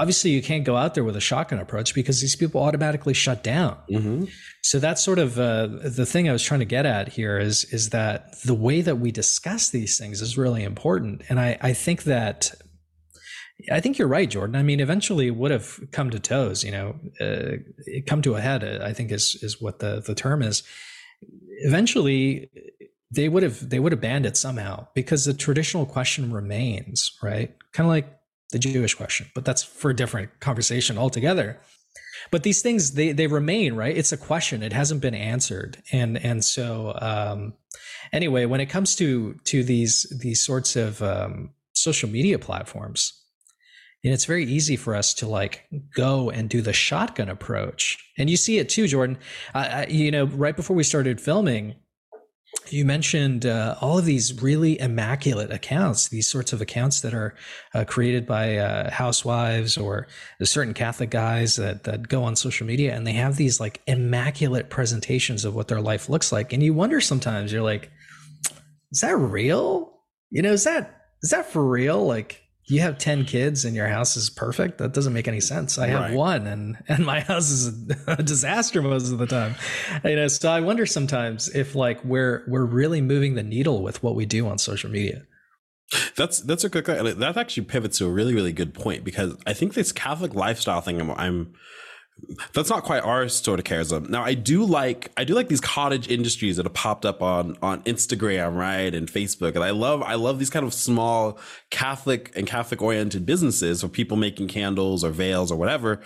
[0.00, 3.44] Obviously, you can't go out there with a shotgun approach because these people automatically shut
[3.44, 3.76] down.
[3.88, 4.24] Mm-hmm.
[4.62, 7.64] So that's sort of uh, the thing I was trying to get at here is
[7.64, 11.74] is that the way that we discuss these things is really important, and I I
[11.74, 12.54] think that
[13.70, 14.56] I think you're right, Jordan.
[14.56, 17.56] I mean, eventually it would have come to toes, you know, uh,
[18.06, 18.64] come to a head.
[18.64, 20.62] uh, I think is is what the the term is.
[21.62, 22.50] Eventually,
[23.10, 27.54] they would have they would have banned it somehow because the traditional question remains, right?
[27.72, 28.18] Kind of like
[28.52, 31.60] the Jewish question, but that's for a different conversation altogether.
[32.32, 36.18] but these things they they remain right it's a question it hasn't been answered and
[36.18, 37.54] and so um
[38.12, 43.23] anyway when it comes to to these these sorts of um social media platforms
[44.04, 45.64] and it's very easy for us to like
[45.94, 49.18] go and do the shotgun approach and you see it too jordan
[49.88, 51.74] you know right before we started filming
[52.70, 57.34] you mentioned uh, all of these really immaculate accounts, these sorts of accounts that are
[57.74, 60.06] uh, created by uh, housewives or
[60.42, 64.70] certain Catholic guys that, that go on social media and they have these like immaculate
[64.70, 66.52] presentations of what their life looks like.
[66.52, 67.90] And you wonder sometimes, you're like,
[68.92, 70.00] is that real?
[70.30, 72.04] You know, is that is that for real?
[72.06, 74.78] Like, you have 10 kids and your house is perfect?
[74.78, 75.78] That doesn't make any sense.
[75.78, 76.14] I have right.
[76.14, 77.68] one and and my house is
[78.06, 79.54] a disaster most of the time.
[80.04, 84.02] You know so i wonder sometimes if like we're we're really moving the needle with
[84.02, 85.22] what we do on social media.
[86.16, 89.52] That's that's a good that actually pivots to a really really good point because i
[89.52, 91.54] think this catholic lifestyle thing i'm, I'm
[92.52, 94.08] that's not quite our sort of charism.
[94.08, 97.56] Now, I do like I do like these cottage industries that have popped up on
[97.62, 101.38] on Instagram, right, and Facebook, and I love I love these kind of small
[101.70, 106.00] Catholic and Catholic oriented businesses for people making candles or veils or whatever.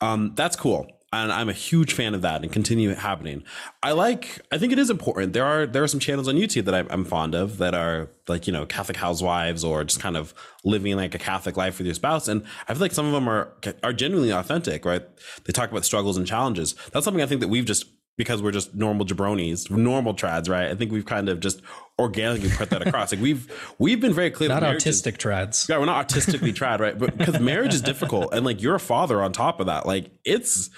[0.00, 3.44] Um, that's cool and I'm a huge fan of that and continue it happening.
[3.82, 5.34] I like, I think it is important.
[5.34, 8.46] There are, there are some channels on YouTube that I'm, fond of that are like,
[8.46, 10.32] you know, Catholic housewives or just kind of
[10.64, 12.28] living like a Catholic life with your spouse.
[12.28, 15.02] And I feel like some of them are, are genuinely authentic, right?
[15.44, 16.74] They talk about struggles and challenges.
[16.92, 20.70] That's something I think that we've just, because we're just normal jabronis, normal trads, right?
[20.70, 21.62] I think we've kind of just
[21.98, 23.10] organically put that across.
[23.10, 24.50] Like we've we've been very clear.
[24.50, 25.66] Not autistic trads.
[25.66, 26.96] Yeah, we're not artistically trad, right?
[26.96, 30.10] But because marriage is difficult, and like you're a father on top of that, like
[30.24, 30.68] it's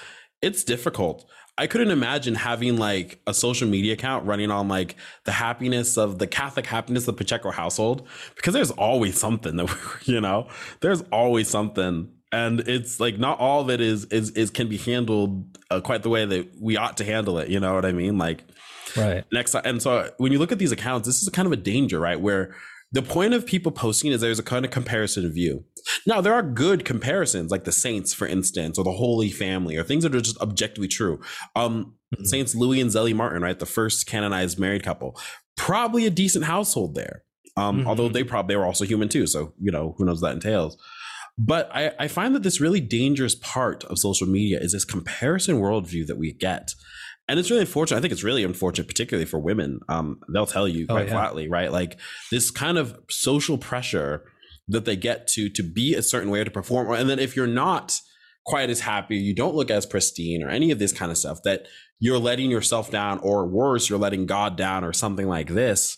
[0.44, 1.24] it's difficult.
[1.56, 6.18] I couldn't imagine having like a social media account running on like the happiness of
[6.18, 10.48] the Catholic happiness of the Pacheco household because there's always something that you know
[10.80, 12.10] there's always something.
[12.30, 16.02] And it's like not all of it is is is can be handled uh, quite
[16.02, 18.18] the way that we ought to handle it you know what i mean?
[18.18, 18.44] Like
[18.96, 19.24] right.
[19.32, 21.56] next and so when you look at these accounts this is a kind of a
[21.56, 22.20] danger right?
[22.20, 22.54] Where
[22.94, 25.64] the point of people posting is there's a kind of comparison view.
[26.06, 29.82] Now, there are good comparisons, like the Saints, for instance, or the Holy Family, or
[29.82, 31.20] things that are just objectively true.
[31.56, 32.24] Um, mm-hmm.
[32.24, 35.20] Saints Louis and Zelie Martin, right, the first canonized married couple,
[35.56, 37.24] probably a decent household there.
[37.56, 37.88] Um, mm-hmm.
[37.88, 40.34] Although they probably they were also human too, so you know who knows what that
[40.34, 40.76] entails.
[41.36, 45.60] But I, I find that this really dangerous part of social media is this comparison
[45.60, 46.74] worldview that we get
[47.28, 47.98] and it's really unfortunate.
[47.98, 49.80] I think it's really unfortunate, particularly for women.
[49.88, 51.12] Um, they'll tell you oh, quite oh, yeah.
[51.12, 51.72] flatly, right?
[51.72, 51.98] Like
[52.30, 54.24] this kind of social pressure
[54.68, 57.46] that they get to to be a certain way to perform, and then if you're
[57.46, 57.98] not
[58.44, 61.42] quite as happy, you don't look as pristine, or any of this kind of stuff,
[61.44, 61.66] that
[61.98, 65.96] you're letting yourself down, or worse, you're letting God down, or something like this.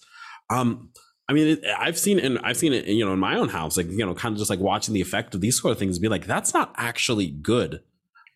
[0.49, 0.91] Um,
[1.29, 3.77] I mean, it, I've seen and I've seen it, you know, in my own house,
[3.77, 5.99] like you know, kind of just like watching the effect of these sort of things,
[5.99, 7.81] be like, that's not actually good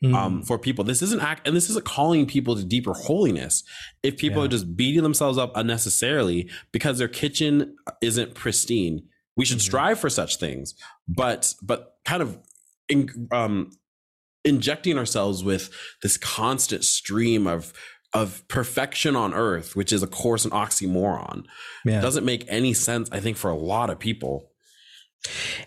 [0.02, 0.14] mm.
[0.14, 0.84] um, for people.
[0.84, 3.62] This isn't act, and this isn't calling people to deeper holiness.
[4.02, 4.46] If people yeah.
[4.46, 9.02] are just beating themselves up unnecessarily because their kitchen isn't pristine,
[9.36, 9.64] we should mm-hmm.
[9.64, 10.74] strive for such things.
[11.08, 12.38] But but kind of
[12.88, 13.70] in, um,
[14.44, 15.70] injecting ourselves with
[16.02, 17.72] this constant stream of
[18.12, 21.44] of perfection on earth, which is of course an oxymoron,
[21.84, 22.00] yeah.
[22.00, 23.08] doesn't make any sense.
[23.12, 24.50] I think for a lot of people.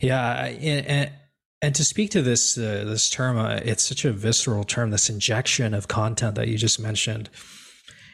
[0.01, 1.11] Yeah, and,
[1.63, 4.91] and to speak to this uh, this term, uh, it's such a visceral term.
[4.91, 7.29] This injection of content that you just mentioned,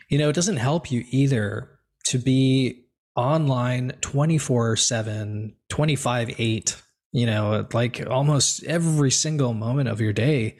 [0.08, 2.86] you know, it doesn't help you either to be
[3.16, 6.82] online 24 7 25 8
[7.12, 10.56] you know like almost every single moment of your day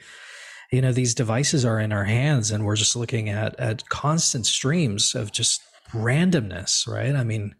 [0.70, 4.44] you know these devices are in our hands and we're just looking at at constant
[4.44, 7.54] streams of just randomness right i mean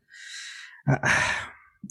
[0.90, 1.23] uh,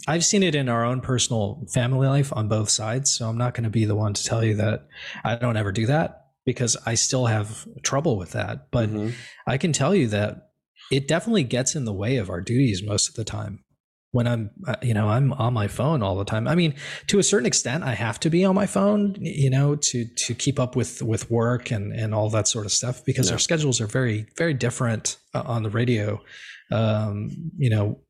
[0.06, 3.10] I've seen it in our own personal family life on both sides.
[3.10, 4.86] So I'm not going to be the one to tell you that
[5.24, 8.70] I don't ever do that because I still have trouble with that.
[8.70, 9.10] But mm-hmm.
[9.46, 10.50] I can tell you that
[10.90, 13.64] it definitely gets in the way of our duties most of the time.
[14.12, 16.48] When I'm, uh, you know, I'm on my phone all the time.
[16.48, 16.74] I mean,
[17.06, 20.34] to a certain extent, I have to be on my phone, you know, to to
[20.34, 23.34] keep up with with work and and all that sort of stuff because yeah.
[23.34, 26.20] our schedules are very very different uh, on the radio.
[26.72, 28.00] Um, you know,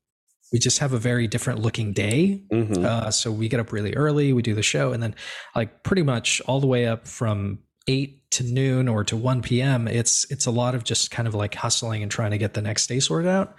[0.51, 2.41] we just have a very different looking day.
[2.51, 2.85] Mm-hmm.
[2.85, 5.15] Uh, so we get up really early, we do the show, and then
[5.55, 9.87] like pretty much all the way up from eight to noon or to 1 p.m.
[9.87, 12.61] It's it's a lot of just kind of like hustling and trying to get the
[12.61, 13.55] next day sorted out.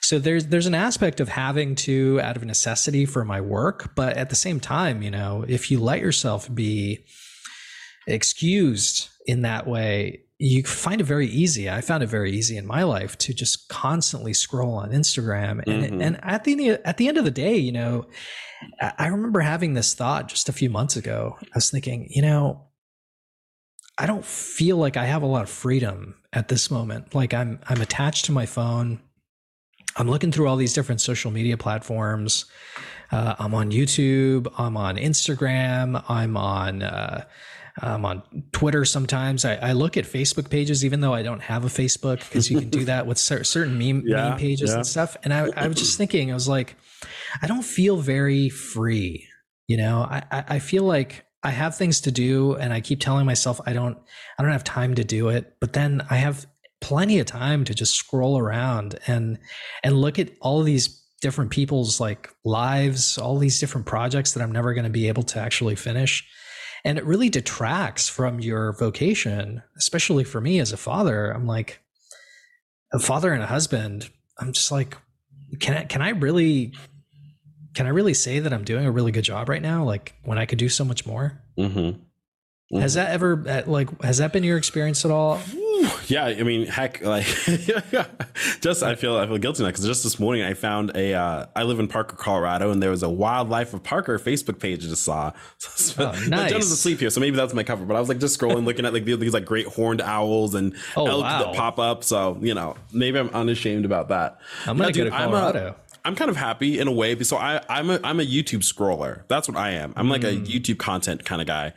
[0.00, 4.16] So there's there's an aspect of having to out of necessity for my work, but
[4.16, 7.04] at the same time, you know, if you let yourself be
[8.06, 11.70] excused in that way, you find it very easy.
[11.70, 15.84] I found it very easy in my life to just constantly scroll on Instagram, and
[15.84, 16.00] mm-hmm.
[16.00, 18.06] and at the at the end of the day, you know,
[18.80, 21.36] I remember having this thought just a few months ago.
[21.40, 22.66] I was thinking, you know,
[23.96, 27.14] I don't feel like I have a lot of freedom at this moment.
[27.14, 29.00] Like I'm I'm attached to my phone.
[29.96, 32.46] I'm looking through all these different social media platforms.
[33.12, 34.52] Uh, I'm on YouTube.
[34.58, 36.02] I'm on Instagram.
[36.08, 37.24] I'm on uh,
[37.80, 39.44] I'm on Twitter sometimes.
[39.44, 42.60] I, I, look at Facebook pages, even though I don't have a Facebook, because you
[42.60, 44.76] can do that with certain meme, yeah, meme pages yeah.
[44.76, 45.16] and stuff.
[45.24, 46.76] And I, I was just thinking, I was like,
[47.42, 49.26] I don't feel very free.
[49.66, 53.26] You know, I, I feel like I have things to do, and I keep telling
[53.26, 53.98] myself I don't
[54.38, 55.56] I don't have time to do it.
[55.60, 56.46] But then I have
[56.80, 59.38] plenty of time to just scroll around and
[59.82, 64.52] and look at all these different people's like lives, all these different projects that I'm
[64.52, 66.28] never going to be able to actually finish
[66.84, 71.80] and it really detracts from your vocation especially for me as a father i'm like
[72.92, 74.96] a father and a husband i'm just like
[75.60, 76.72] can i can i really
[77.74, 80.38] can i really say that i'm doing a really good job right now like when
[80.38, 81.78] i could do so much more mm-hmm.
[81.78, 82.78] Mm-hmm.
[82.78, 85.40] has that ever uh, like has that been your experience at all
[86.06, 87.26] yeah, I mean, heck, like,
[88.60, 91.14] just I feel I feel guilty now because just this morning I found a.
[91.14, 94.84] Uh, I live in Parker, Colorado, and there was a Wildlife of Parker Facebook page
[94.84, 95.32] I just saw.
[95.74, 96.50] So, oh, nice.
[96.50, 97.84] Jenna's asleep here, so maybe that's my cover.
[97.84, 100.74] But I was like just scrolling, looking at like these like great horned owls and
[100.96, 101.44] oh, elk wow.
[101.44, 102.04] that pop up.
[102.04, 104.38] So you know, maybe I'm unashamed about that.
[104.66, 105.58] I'm gonna go to Colorado.
[105.58, 107.18] I'm a, I'm kind of happy in a way.
[107.22, 109.22] So I, I'm a I'm a YouTube scroller.
[109.28, 109.94] That's what I am.
[109.96, 110.36] I'm like mm.
[110.36, 111.72] a YouTube content kind of guy.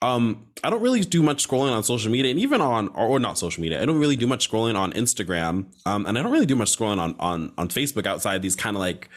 [0.00, 3.18] Um, I don't really do much scrolling on social media, and even on or, or
[3.18, 3.82] not social media.
[3.82, 6.76] I don't really do much scrolling on Instagram, um, and I don't really do much
[6.76, 9.08] scrolling on on on Facebook outside these kind of like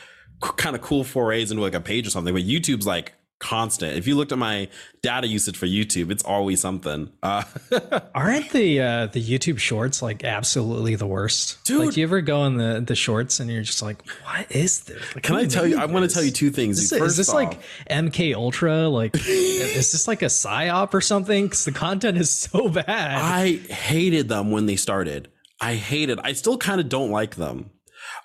[0.42, 2.34] kind of cool forays into like a page or something.
[2.34, 3.98] But YouTube's like constant.
[3.98, 4.70] If you looked at my
[5.02, 7.12] data usage for YouTube, it's always something.
[7.22, 7.44] Uh,
[8.16, 11.62] Aren't the uh, the YouTube Shorts like absolutely the worst?
[11.66, 14.82] Dude, like, you ever go in the the Shorts and you're just like, what is
[14.84, 15.16] this?
[15.16, 15.78] Like, can I tell you?
[15.78, 16.80] I want to tell you two things.
[16.80, 18.88] Is this, is this off, like MK Ultra?
[18.88, 21.46] Like, is this like a psyop or something?
[21.46, 22.88] Because the content is so bad.
[22.88, 25.30] I hated them when they started.
[25.60, 26.20] I hated.
[26.24, 27.72] I still kind of don't like them.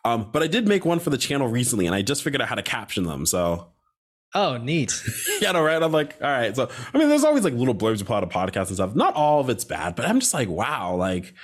[0.05, 2.49] Um, but I did make one for the channel recently, and I just figured out
[2.49, 3.27] how to caption them.
[3.27, 3.73] So
[4.35, 4.93] Oh, neat.
[5.41, 5.83] yeah, no, right?
[5.83, 6.55] I'm like, all right.
[6.55, 8.95] So, I mean, there's always like little blurbs about a podcast and stuff.
[8.95, 11.35] Not all of it's bad, but I'm just like, wow, like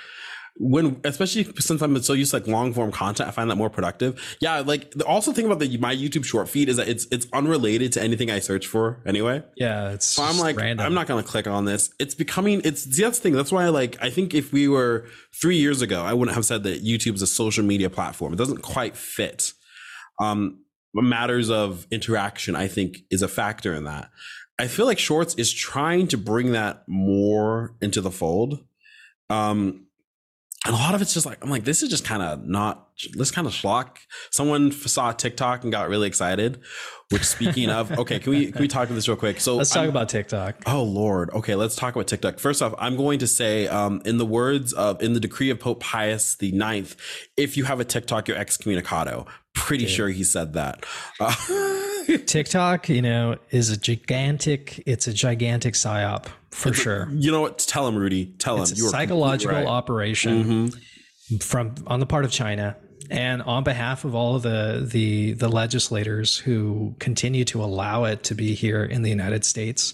[0.57, 3.69] when, especially since I'm so used to like long form content, I find that more
[3.69, 4.37] productive.
[4.39, 7.25] Yeah, like the also thing about the my YouTube short feed is that it's it's
[7.33, 9.43] unrelated to anything I search for anyway.
[9.55, 10.85] Yeah, it's so I'm like, random.
[10.85, 11.91] I'm not gonna click on this.
[11.99, 13.33] It's becoming it's the other thing.
[13.33, 16.45] That's why I like I think if we were three years ago, I wouldn't have
[16.45, 18.33] said that YouTube is a social media platform.
[18.33, 19.53] It doesn't quite fit.
[20.19, 20.62] Um,
[21.01, 24.09] matters of interaction, I think, is a factor in that.
[24.59, 28.63] I feel like Shorts is trying to bring that more into the fold.
[29.29, 29.87] Um,
[30.65, 32.87] and a lot of it's just like I'm like, this is just kind of not
[33.13, 33.97] this kind of schlock.
[34.31, 36.61] Someone saw TikTok and got really excited.
[37.09, 39.41] Which, speaking of, okay, can we can we talk about this real quick?
[39.41, 40.63] So let's talk I'm, about TikTok.
[40.65, 42.39] Oh Lord, okay, let's talk about TikTok.
[42.39, 45.59] First off, I'm going to say, um, in the words of in the decree of
[45.59, 46.95] Pope Pius the Ninth,
[47.35, 49.27] if you have a TikTok, you're excommunicado.
[49.55, 49.93] Pretty Dude.
[49.93, 50.85] sure he said that.
[51.19, 51.33] Uh,
[52.25, 54.81] TikTok, you know, is a gigantic.
[54.85, 57.03] It's a gigantic psyop for it's sure.
[57.03, 57.59] A, you know what?
[57.59, 58.27] Tell him, Rudy.
[58.39, 58.77] Tell it's him.
[58.77, 59.65] You psychological right.
[59.65, 61.37] operation mm-hmm.
[61.37, 62.75] from on the part of China
[63.09, 68.23] and on behalf of all of the the the legislators who continue to allow it
[68.23, 69.93] to be here in the United States.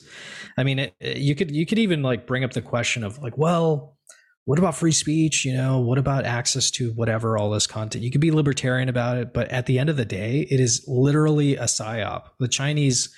[0.57, 3.37] I mean, it, you could you could even like bring up the question of like,
[3.37, 3.97] well,
[4.45, 5.45] what about free speech?
[5.45, 8.03] You know, what about access to whatever all this content?
[8.03, 10.83] You could be libertarian about it, but at the end of the day, it is
[10.87, 12.29] literally a psyop.
[12.39, 13.09] The Chinese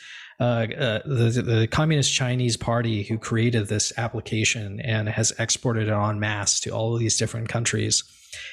[0.42, 5.92] uh, uh, the, the Communist Chinese Party, who created this application and has exported it
[5.92, 8.04] en masse to all of these different countries,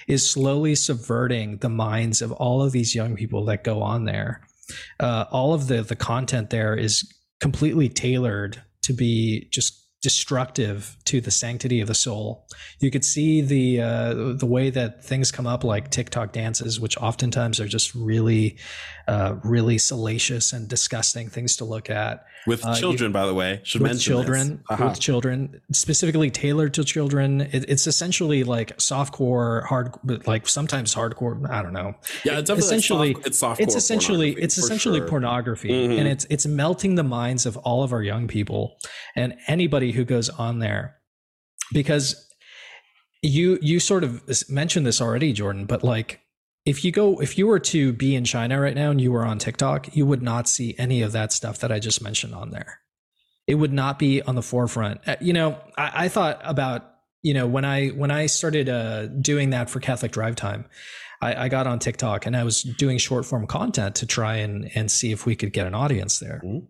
[0.06, 4.42] is slowly subverting the minds of all of these young people that go on there.
[5.00, 11.20] Uh, all of the the content there is completely tailored to be just destructive to
[11.20, 12.46] the sanctity of the soul.
[12.78, 16.96] You could see the uh, the way that things come up, like TikTok dances, which
[16.98, 18.58] oftentimes are just really,
[19.08, 23.34] uh, really salacious and disgusting things to look at with uh, children, you, by the
[23.34, 23.60] way.
[23.64, 24.88] Should with mention children, uh-huh.
[24.90, 27.40] with children, specifically tailored to children.
[27.40, 29.94] It, it's essentially like softcore, hard,
[30.26, 31.48] like sometimes hardcore.
[31.50, 31.94] I don't know.
[32.24, 33.60] Yeah, it's essentially soft, it's softcore.
[33.60, 35.08] It's essentially it's essentially sure.
[35.08, 35.98] pornography, mm-hmm.
[35.98, 38.78] and it's it's melting the minds of all of our young people
[39.16, 40.96] and anybody who goes on there,
[41.72, 42.28] because
[43.22, 46.20] you you sort of mentioned this already, Jordan, but like
[46.64, 49.24] if you go if you were to be in China right now and you were
[49.24, 52.50] on TikTok, you would not see any of that stuff that I just mentioned on
[52.50, 52.80] there.
[53.46, 55.00] It would not be on the forefront.
[55.06, 56.84] Uh, you know, I, I thought about
[57.22, 60.66] you know when I when I started uh, doing that for Catholic Drive Time,
[61.20, 64.70] I, I, got on TikTok and I was doing short form content to try and
[64.74, 66.40] and see if we could get an audience there.
[66.44, 66.66] Mm-hmm.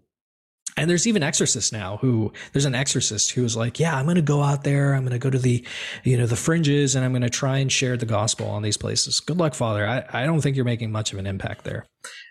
[0.79, 4.17] And there's even exorcists now who there's an exorcist who is like, yeah, I'm going
[4.17, 4.95] to go out there.
[4.95, 5.65] I'm going to go to the,
[6.05, 8.77] you know, the fringes and I'm going to try and share the gospel on these
[8.77, 9.21] places.
[9.21, 9.87] Good luck, Father.
[9.87, 11.87] I, I don't think you're making much of an impact there.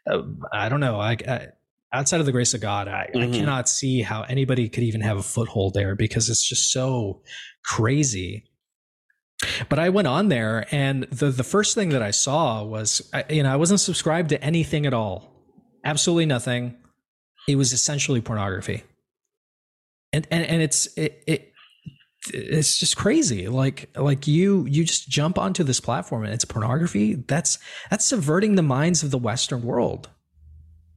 [0.09, 0.21] Uh,
[0.53, 0.99] I don't know.
[0.99, 1.47] I, I,
[1.91, 3.33] outside of the grace of God, I, mm-hmm.
[3.33, 7.21] I cannot see how anybody could even have a foothold there because it's just so
[7.65, 8.45] crazy.
[9.69, 13.43] But I went on there, and the the first thing that I saw was, you
[13.43, 15.31] know, I wasn't subscribed to anything at all,
[15.83, 16.75] absolutely nothing
[17.47, 18.83] it was essentially pornography.
[20.13, 21.53] And and, and it's it, it
[22.33, 23.47] it's just crazy.
[23.47, 27.15] Like like you you just jump onto this platform and it's pornography.
[27.15, 30.09] That's that's subverting the minds of the western world.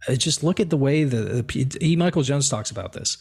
[0.09, 3.19] Uh, just look at the way the, the e michael jones talks about this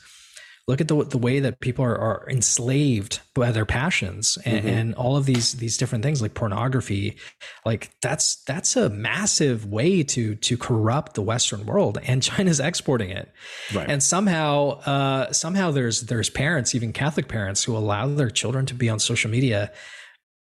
[0.70, 4.68] look at the the way that people are, are enslaved by their passions and, mm-hmm.
[4.68, 7.18] and, all of these these different things like pornography
[7.66, 13.10] like that's that's a massive way to to corrupt the western world and china's exporting
[13.10, 13.32] it.
[13.74, 13.90] Right.
[13.90, 18.76] and somehow uh, somehow there's there's parents even catholic parents who allow their children to
[18.76, 19.72] be on social media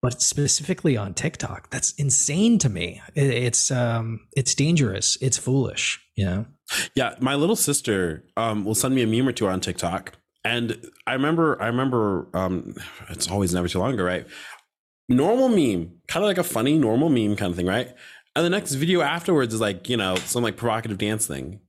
[0.02, 1.70] but specifically on tiktok.
[1.72, 3.02] That's insane to me.
[3.16, 5.18] It, it's um it's dangerous.
[5.22, 6.46] It's foolish you know?
[6.96, 10.86] Yeah, my little sister um, will send me a meme or two on TikTok, and
[11.06, 12.76] I remember, I remember, um,
[13.10, 14.26] it's always never too long ago, right?
[15.08, 17.90] Normal meme, kind of like a funny normal meme kind of thing, right?
[18.36, 21.60] And the next video afterwards is like, you know, some like provocative dance thing.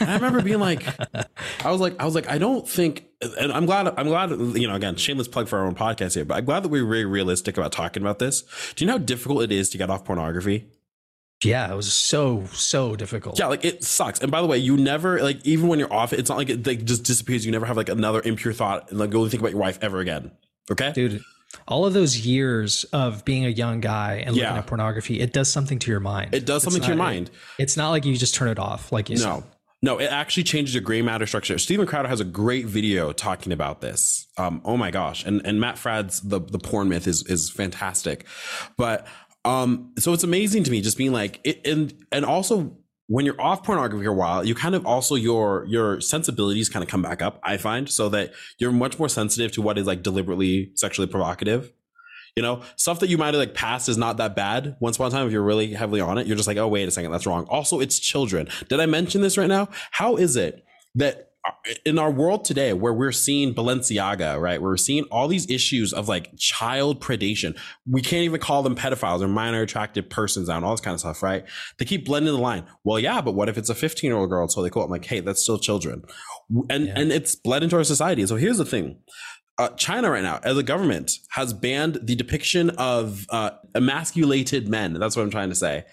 [0.00, 0.84] And I remember being like,
[1.64, 3.04] I was like, I was like, I don't think,
[3.38, 6.24] and I'm glad, I'm glad, you know, again, shameless plug for our own podcast here,
[6.24, 8.42] but I'm glad that we are very realistic about talking about this.
[8.74, 10.66] Do you know how difficult it is to get off pornography?
[11.44, 13.38] Yeah, it was so so difficult.
[13.38, 14.20] Yeah, like it sucks.
[14.20, 16.66] And by the way, you never like even when you're off, it's not like it
[16.66, 17.46] like, just disappears.
[17.46, 20.00] You never have like another impure thought and like go think about your wife ever
[20.00, 20.32] again.
[20.70, 21.22] Okay, dude.
[21.66, 25.50] All of those years of being a young guy and looking at pornography, it does
[25.50, 26.34] something to your mind.
[26.34, 27.28] It does something to your mind.
[27.28, 29.40] It, it's not like you just turn it off, like you no.
[29.40, 29.44] said.
[29.80, 31.56] No, it actually changes your gray matter structure.
[31.56, 34.26] Steven Crowder has a great video talking about this.
[34.36, 35.24] Um, oh my gosh.
[35.24, 38.26] And and Matt Fradd's the the porn myth is is fantastic.
[38.76, 39.06] But
[39.48, 42.76] um, so it's amazing to me just being like, it, and and also
[43.06, 46.82] when you're off pornography for a while, you kind of also your your sensibilities kind
[46.82, 47.40] of come back up.
[47.42, 51.72] I find so that you're much more sensitive to what is like deliberately sexually provocative.
[52.36, 54.76] You know, stuff that you might have like passed is not that bad.
[54.80, 56.86] Once upon a time, if you're really heavily on it, you're just like, oh wait
[56.86, 57.46] a second, that's wrong.
[57.48, 58.48] Also, it's children.
[58.68, 59.68] Did I mention this right now?
[59.92, 60.62] How is it
[60.94, 61.27] that
[61.84, 64.60] in our world today where we're seeing Balenciaga, right?
[64.60, 67.58] We're seeing all these issues of like child predation.
[67.88, 71.00] We can't even call them pedophiles or minor attractive persons and all this kind of
[71.00, 71.44] stuff, right?
[71.78, 72.64] They keep blending the line.
[72.84, 74.48] Well, yeah, but what if it's a 15 year old girl?
[74.48, 76.02] So they call it I'm like, hey, that's still children.
[76.70, 76.94] And, yeah.
[76.96, 78.26] and it's bled into our society.
[78.26, 78.98] So here's the thing.
[79.58, 84.94] Uh, China right now, as a government, has banned the depiction of uh, emasculated men.
[84.94, 85.84] That's what I'm trying to say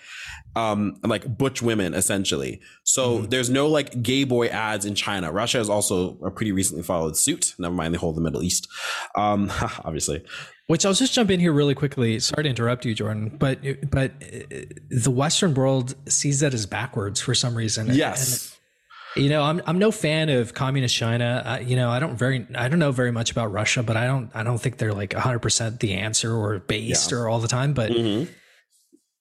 [0.55, 3.25] um like butch women essentially so mm-hmm.
[3.27, 7.53] there's no like gay boy ads in china russia has also pretty recently followed suit
[7.57, 8.67] never mind the whole of the middle east
[9.15, 9.51] um
[9.83, 10.23] obviously
[10.67, 14.11] which i'll just jump in here really quickly sorry to interrupt you jordan but but
[14.21, 14.57] uh,
[14.89, 18.51] the western world sees that as backwards for some reason yes and,
[19.15, 21.41] you know, I'm I'm no fan of communist China.
[21.45, 24.07] Uh, you know, I don't very I don't know very much about Russia, but I
[24.07, 27.19] don't I don't think they're like 100 percent the answer or based yeah.
[27.19, 27.73] or all the time.
[27.73, 28.29] But mm-hmm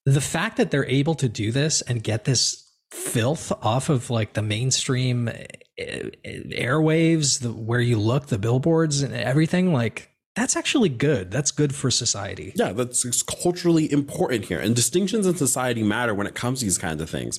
[0.04, 4.34] the fact that they're able to do this and get this filth off of like
[4.34, 5.46] the mainstream eh,
[5.78, 11.30] eh, airwaves, the, where you look, the billboards and everything, like that's actually good.
[11.30, 12.52] That's good for society.
[12.56, 14.58] Yeah, that's culturally important here.
[14.58, 17.38] And distinctions in society matter when it comes to these kinds of things.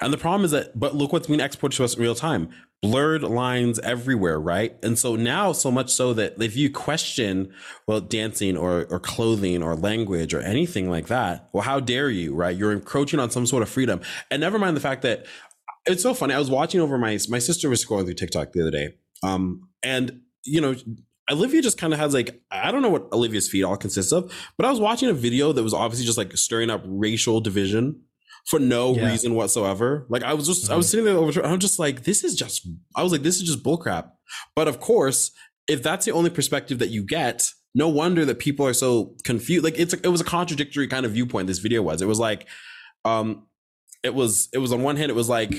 [0.00, 2.50] And the problem is that, but look what's being exported to us in real time
[2.86, 4.76] blurred lines everywhere, right?
[4.82, 7.52] And so now, so much so that if you question,
[7.88, 12.32] well, dancing or, or clothing or language or anything like that, well, how dare you,
[12.32, 12.56] right?
[12.56, 14.00] You're encroaching on some sort of freedom.
[14.30, 15.26] And never mind the fact that
[15.84, 16.32] it's so funny.
[16.32, 18.94] I was watching over my, my sister was scrolling through TikTok the other day.
[19.24, 20.76] Um, and, you know,
[21.28, 24.32] Olivia just kind of has like I don't know what Olivia's feed all consists of,
[24.56, 28.02] but I was watching a video that was obviously just like stirring up racial division
[28.46, 29.10] for no yeah.
[29.10, 30.06] reason whatsoever.
[30.08, 30.72] Like I was just, mm-hmm.
[30.72, 30.90] I was mm-hmm.
[30.90, 33.62] sitting there over, I'm just like, this is just, I was like, this is just
[33.62, 34.10] bullcrap.
[34.54, 35.32] But of course,
[35.68, 39.64] if that's the only perspective that you get, no wonder that people are so confused.
[39.64, 41.48] Like it's, it was a contradictory kind of viewpoint.
[41.48, 42.46] This video was, it was like,
[43.04, 43.46] um,
[44.04, 45.52] it was, it was on one hand, it was like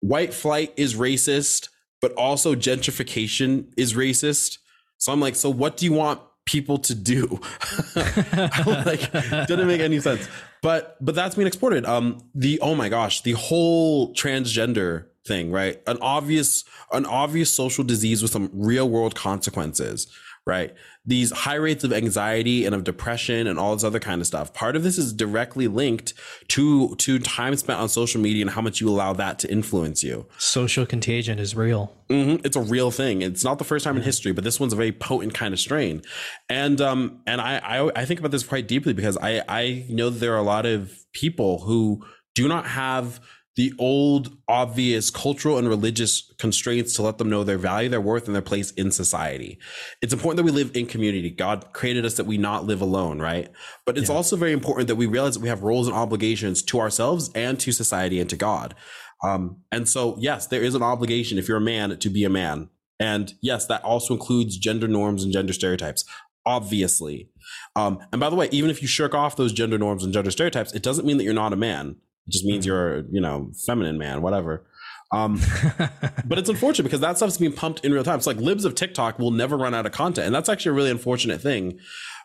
[0.00, 1.68] white flight is racist,
[2.00, 4.58] but also gentrification is racist.
[4.96, 7.38] So I'm like, so what do you want people to do?
[7.94, 10.26] like, didn't make any sense
[10.62, 11.84] but but that's being exported.
[11.84, 15.80] Um, the oh my gosh, the whole transgender thing, right?
[15.86, 20.06] An obvious an obvious social disease with some real world consequences,
[20.46, 20.74] right?
[21.06, 24.52] These high rates of anxiety and of depression and all this other kind of stuff.
[24.52, 26.14] Part of this is directly linked
[26.48, 30.02] to to time spent on social media and how much you allow that to influence
[30.02, 30.26] you.
[30.38, 31.94] Social contagion is real.
[32.08, 32.44] Mm-hmm.
[32.44, 33.22] It's a real thing.
[33.22, 35.60] It's not the first time in history, but this one's a very potent kind of
[35.60, 36.02] strain.
[36.48, 40.10] And um and I I, I think about this quite deeply because I I know
[40.10, 43.20] there are a lot of people who do not have
[43.56, 48.26] the old obvious cultural and religious constraints to let them know their value, their worth,
[48.26, 49.58] and their place in society.
[50.00, 51.30] It's important that we live in community.
[51.30, 53.50] God created us that we not live alone, right?
[53.84, 54.16] But it's yeah.
[54.16, 57.60] also very important that we realize that we have roles and obligations to ourselves and
[57.60, 58.74] to society and to God.
[59.22, 62.30] Um, and so, yes, there is an obligation if you're a man to be a
[62.30, 62.70] man.
[62.98, 66.04] And yes, that also includes gender norms and gender stereotypes,
[66.46, 67.28] obviously.
[67.76, 70.30] Um, and by the way, even if you shirk off those gender norms and gender
[70.30, 71.96] stereotypes, it doesn't mean that you're not a man.
[72.26, 74.64] It just means you're, you know, feminine man, whatever.
[75.12, 75.40] Um,
[76.24, 78.16] but it's unfortunate because that stuff's being pumped in real time.
[78.16, 80.26] It's like libs of TikTok will never run out of content.
[80.26, 81.78] And that's actually a really unfortunate thing.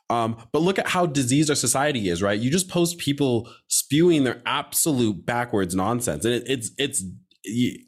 [0.10, 2.40] Um, but look at how diseased our society is, right?
[2.40, 6.24] You just post people spewing their absolute backwards nonsense.
[6.24, 7.04] And it, it's, it's,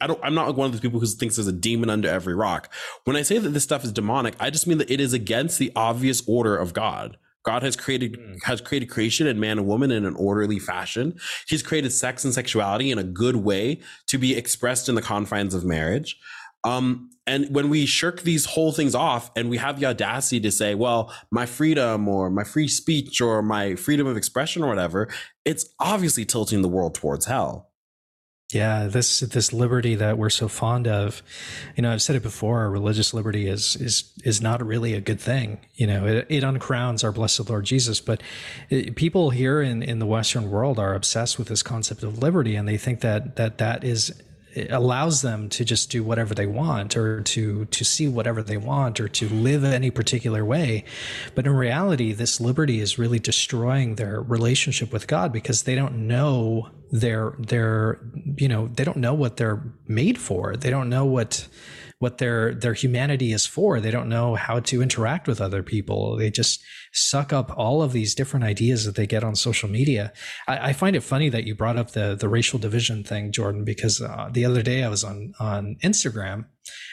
[0.00, 2.34] I don't, I'm not one of those people who thinks there's a demon under every
[2.34, 2.72] rock.
[3.04, 5.58] When I say that this stuff is demonic, I just mean that it is against
[5.58, 7.16] the obvious order of God.
[7.42, 8.42] God has created mm.
[8.44, 11.18] has created creation and man and woman in an orderly fashion.
[11.46, 15.54] He's created sex and sexuality in a good way to be expressed in the confines
[15.54, 16.18] of marriage.
[16.64, 20.50] Um, and when we shirk these whole things off and we have the audacity to
[20.50, 25.08] say, well, my freedom or my free speech or my freedom of expression or whatever,
[25.44, 27.69] it's obviously tilting the world towards hell.
[28.52, 31.22] Yeah, this this liberty that we're so fond of,
[31.76, 32.68] you know, I've said it before.
[32.68, 35.58] Religious liberty is is is not really a good thing.
[35.74, 38.00] You know, it, it uncrowns our blessed Lord Jesus.
[38.00, 38.22] But
[38.68, 42.56] it, people here in in the Western world are obsessed with this concept of liberty,
[42.56, 44.12] and they think that that that is
[44.70, 48.98] allows them to just do whatever they want or to to see whatever they want
[48.98, 50.82] or to live any particular way
[51.36, 56.08] but in reality this liberty is really destroying their relationship with God because they don't
[56.08, 58.00] know their their
[58.36, 61.46] you know they don't know what they're made for they don't know what
[62.00, 63.78] what their their humanity is for.
[63.78, 66.16] They don't know how to interact with other people.
[66.16, 70.12] They just suck up all of these different ideas that they get on social media.
[70.48, 73.64] I, I find it funny that you brought up the the racial division thing, Jordan,
[73.64, 76.46] because uh, the other day I was on on Instagram.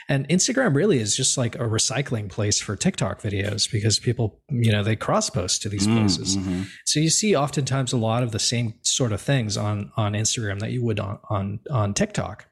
[0.10, 4.72] And Instagram really is just like a recycling place for TikTok videos because people, you
[4.72, 6.38] know, they cross post to these mm, places.
[6.38, 6.64] Mm-hmm.
[6.86, 10.60] So you see oftentimes a lot of the same sort of things on on Instagram
[10.60, 12.46] that you would on on on TikTok.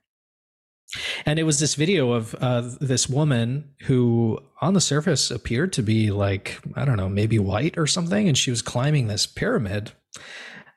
[1.26, 5.82] And it was this video of uh, this woman who, on the surface, appeared to
[5.82, 8.28] be like, I don't know, maybe white or something.
[8.28, 9.94] And she was climbing this pyramid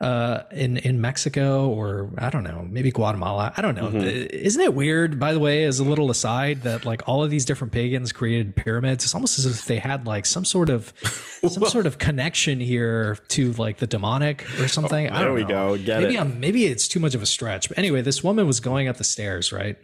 [0.01, 3.53] uh, in in Mexico or I don't know, maybe Guatemala.
[3.57, 3.89] I don't know.
[3.89, 4.37] Mm-hmm.
[4.37, 7.45] Isn't it weird, by the way, as a little aside, that like all of these
[7.45, 9.05] different pagans created pyramids?
[9.05, 10.93] It's almost as if they had like some sort of
[11.49, 15.11] some sort of connection here to like the demonic or something.
[15.11, 15.77] Oh, there we go.
[15.77, 16.21] Get maybe it.
[16.21, 17.69] I'm, maybe it's too much of a stretch.
[17.69, 19.77] But anyway, this woman was going up the stairs, right?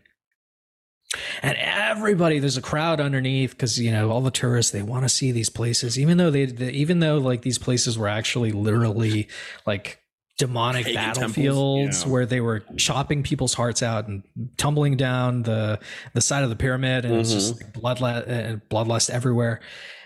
[1.42, 5.08] and everybody there's a crowd underneath because you know all the tourists they want to
[5.08, 9.28] see these places even though they, they, even though like these places were actually literally
[9.64, 10.00] like
[10.36, 12.08] demonic Pagan battlefields yeah.
[12.08, 14.24] where they were chopping people's hearts out and
[14.56, 15.78] tumbling down the
[16.12, 17.20] the side of the pyramid and mm-hmm.
[17.20, 19.60] it's just like bloodlust and bloodlust everywhere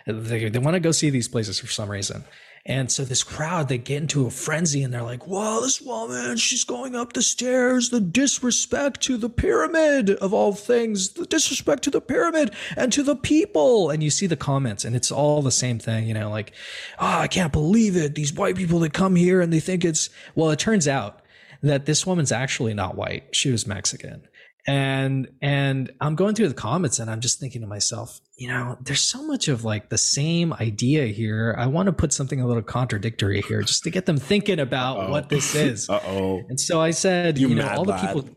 [0.06, 2.24] they, they want to go see these places for some reason
[2.68, 6.36] and so this crowd, they get into a frenzy and they're like, "Wow, this woman,
[6.36, 7.88] she's going up the stairs.
[7.88, 13.02] The disrespect to the pyramid of all things, the disrespect to the pyramid and to
[13.02, 16.28] the people." And you see the comments and it's all the same thing, you know,
[16.28, 16.52] like,
[16.98, 18.14] "Oh, I can't believe it.
[18.14, 21.22] These white people that come here and they think it's well, it turns out
[21.62, 23.34] that this woman's actually not white.
[23.34, 24.27] She was Mexican
[24.68, 28.76] and and i'm going through the comments and i'm just thinking to myself you know
[28.82, 31.56] there's so much of like the same idea here.
[31.58, 34.98] I want to put something a little contradictory here just to get them thinking about
[34.98, 35.10] Uh-oh.
[35.10, 35.88] what this is.
[35.90, 36.42] Uh-oh.
[36.48, 38.28] And so i said you, you know all the people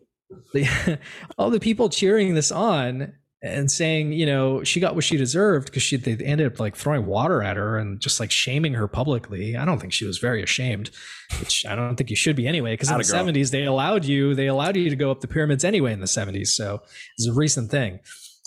[1.37, 3.13] all the people cheering this on
[3.43, 6.75] and saying, you know, she got what she deserved because she they ended up like
[6.75, 9.57] throwing water at her and just like shaming her publicly.
[9.57, 10.91] I don't think she was very ashamed,
[11.39, 12.73] which I don't think you should be anyway.
[12.73, 15.63] Because in the seventies they allowed you they allowed you to go up the pyramids
[15.63, 16.81] anyway in the seventies, so
[17.17, 17.99] it's a recent thing.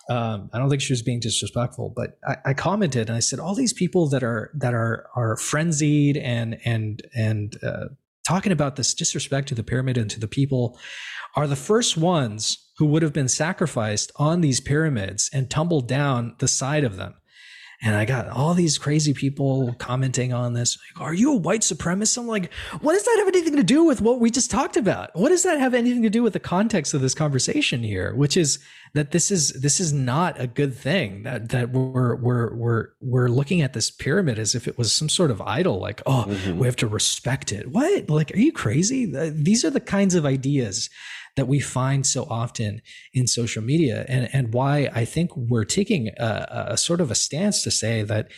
[0.08, 3.38] Um, I don't think she was being disrespectful, but I, I, commented and I said
[3.38, 7.86] all these people that are that are are frenzied and and and uh,
[8.28, 10.78] talking about this disrespect to the pyramid and to the people
[11.36, 16.34] are the first ones who would have been sacrificed on these pyramids and tumbled down
[16.38, 17.14] the side of them.
[17.82, 20.78] and I got all these crazy people commenting on this.
[20.96, 22.16] Like, Are you a white supremacist?
[22.16, 22.50] I'm like,
[22.80, 25.10] what does that have anything to do with what we just talked about?
[25.14, 28.14] What does that have anything to do with the context of this conversation here?
[28.14, 28.58] Which is
[28.94, 31.24] that this is this is not a good thing.
[31.24, 35.08] That that we're we're we're we're looking at this pyramid as if it was some
[35.08, 35.78] sort of idol.
[35.78, 36.58] Like, oh, mm-hmm.
[36.58, 37.70] we have to respect it.
[37.70, 38.08] What?
[38.08, 39.04] Like, are you crazy?
[39.30, 40.88] These are the kinds of ideas
[41.36, 42.80] that we find so often
[43.12, 44.04] in social media.
[44.08, 48.02] And, and why I think we're taking a, a sort of a stance to say
[48.02, 48.28] that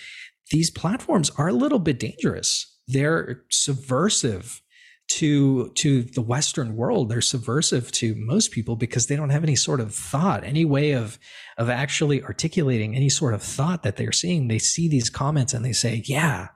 [0.51, 2.79] these platforms are a little bit dangerous.
[2.89, 4.63] They're subversive
[5.09, 7.09] to to the western world.
[7.09, 10.93] They're subversive to most people because they don't have any sort of thought any way
[10.93, 11.19] of
[11.59, 14.49] of actually articulating any sort of thought that they're seeing.
[14.49, 16.49] They see these comments and they say yeah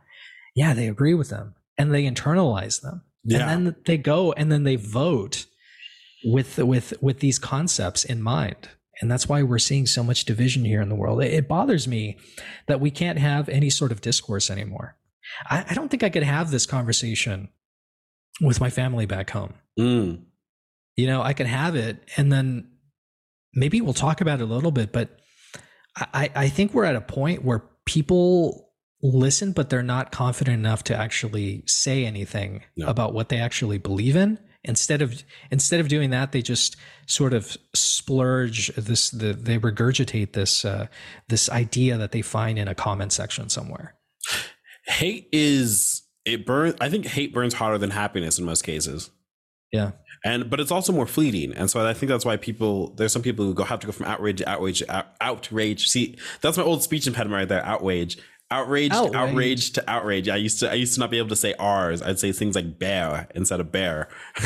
[0.54, 1.54] yeah they agree with them.
[1.78, 3.02] And they internalize them.
[3.24, 3.50] Yeah.
[3.50, 5.46] and then they go and then they vote
[6.24, 8.68] with with with these concepts in mind.
[9.00, 11.22] And that's why we're seeing so much division here in the world.
[11.22, 12.18] It, bothers me
[12.66, 14.96] that we can't have any sort of discourse anymore.
[15.48, 17.48] I, I, don't think i could have this conversation
[18.40, 19.54] with my family back home.
[19.78, 20.24] Mm.
[20.96, 22.68] you know i could have it and then
[23.54, 25.20] maybe we'll talk about it a little bit but
[25.96, 30.84] i i think we're at a point where people listen but they're not confident enough
[30.84, 32.88] to actually say anything no.
[32.88, 37.32] about what they actually believe in instead of instead of doing that they just sort
[37.32, 40.86] of splurge this the, they regurgitate this uh,
[41.28, 43.94] this idea that they find in a comment section somewhere.
[44.86, 49.10] Hate is it burns i think hate burns hotter than happiness in most cases.
[49.72, 49.92] Yeah.
[50.24, 51.54] And but it's also more fleeting.
[51.54, 53.92] And so i think that's why people there's some people who go have to go
[53.92, 55.88] from outrage to outrage to outrage.
[55.88, 58.18] See that's my old speech impediment right there outrage
[58.50, 59.12] outrage outrage.
[59.12, 60.28] to outrage to outrage.
[60.28, 62.02] I used to I used to not be able to say R's.
[62.02, 64.08] I'd say things like bear instead of bear.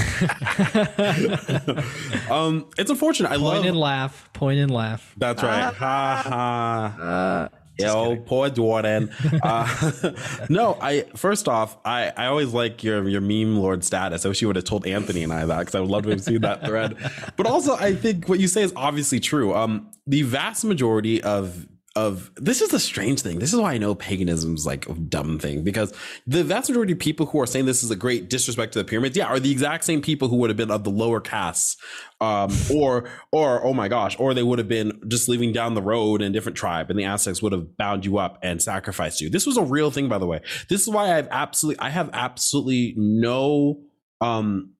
[2.31, 3.31] um, it's unfortunate.
[3.31, 4.31] I point love and laugh.
[4.33, 5.15] Point and laugh.
[5.17, 5.75] That's right.
[5.75, 7.03] ha ha.
[7.03, 7.49] Uh,
[7.79, 9.11] Yo, poor Jordan.
[9.43, 9.91] Uh,
[10.49, 14.25] no, I first off, I, I always like your your meme lord status.
[14.25, 16.11] I wish you would have told Anthony and I that because I would love to
[16.11, 16.97] have seen that thread.
[17.37, 19.55] But also, I think what you say is obviously true.
[19.55, 23.39] Um, the vast majority of of this is a strange thing.
[23.39, 25.93] This is why I know paganism is like a dumb thing because
[26.27, 28.85] the vast majority of people who are saying this is a great disrespect to the
[28.85, 31.77] pyramids, yeah, are the exact same people who would have been of the lower castes,
[32.21, 35.83] um, or or oh my gosh, or they would have been just living down the
[35.83, 39.21] road in a different tribe, and the Aztecs would have bound you up and sacrificed
[39.21, 39.31] you.
[39.31, 40.41] This was a real thing, by the way.
[40.69, 43.83] This is why I have absolutely, I have absolutely no
[44.21, 44.74] um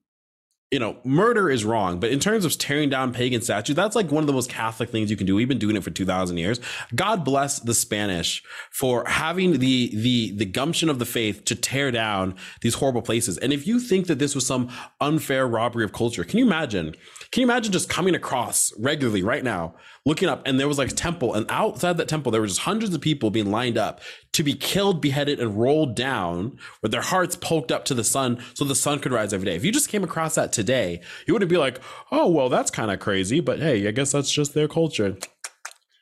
[0.71, 4.11] you know, murder is wrong, but in terms of tearing down pagan statues, that's like
[4.11, 5.35] one of the most Catholic things you can do.
[5.35, 6.59] We've been doing it for 2000 years.
[6.93, 11.91] God bless the Spanish for having the, the, the gumption of the faith to tear
[11.91, 13.37] down these horrible places.
[13.37, 16.95] And if you think that this was some unfair robbery of culture, can you imagine?
[17.31, 20.91] Can you imagine just coming across regularly right now looking up and there was like
[20.91, 24.01] a temple and outside that temple there were just hundreds of people being lined up
[24.31, 28.41] to be killed beheaded and rolled down with their hearts poked up to the sun
[28.53, 31.33] so the sun could rise every day if you just came across that today you
[31.33, 31.79] wouldn't be like
[32.11, 35.17] oh well that's kind of crazy but hey i guess that's just their culture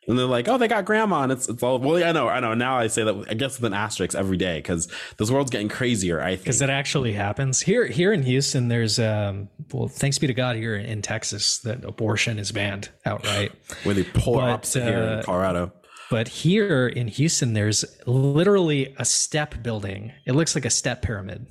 [0.08, 1.24] and they're like, oh, they got grandma.
[1.24, 2.54] And it's, it's all, well, yeah, I know, I know.
[2.54, 5.70] Now I say that, I guess with an asterisk every day because this world's getting
[5.70, 6.44] crazier, I think.
[6.44, 7.62] Because it actually happens.
[7.62, 11.86] Here here in Houston, there's, um, well, thanks be to God here in Texas that
[11.86, 13.54] abortion is banned outright.
[13.84, 15.72] Where they pull up uh, here in uh, Colorado.
[16.10, 20.12] But here in Houston, there's literally a step building.
[20.28, 21.48] It looks like a step pyramid.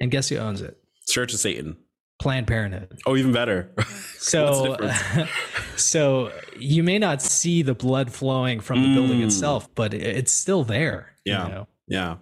[0.00, 0.78] And guess who owns it?
[1.08, 1.76] Church of Satan.
[2.20, 3.00] Planned Parenthood.
[3.06, 3.70] Oh, even better.
[4.18, 4.76] so,
[5.76, 8.94] so you may not see the blood flowing from the mm.
[8.94, 11.14] building itself, but it's still there.
[11.24, 11.68] Yeah, you know?
[11.88, 12.16] yeah,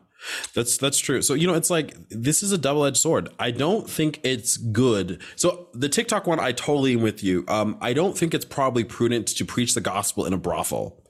[0.55, 1.21] that's that's true.
[1.21, 3.29] So you know, it's like this is a double edged sword.
[3.39, 5.21] I don't think it's good.
[5.37, 7.45] So the TikTok one, I totally am with you.
[7.49, 11.03] Um, I don't think it's probably prudent to preach the gospel in a brothel.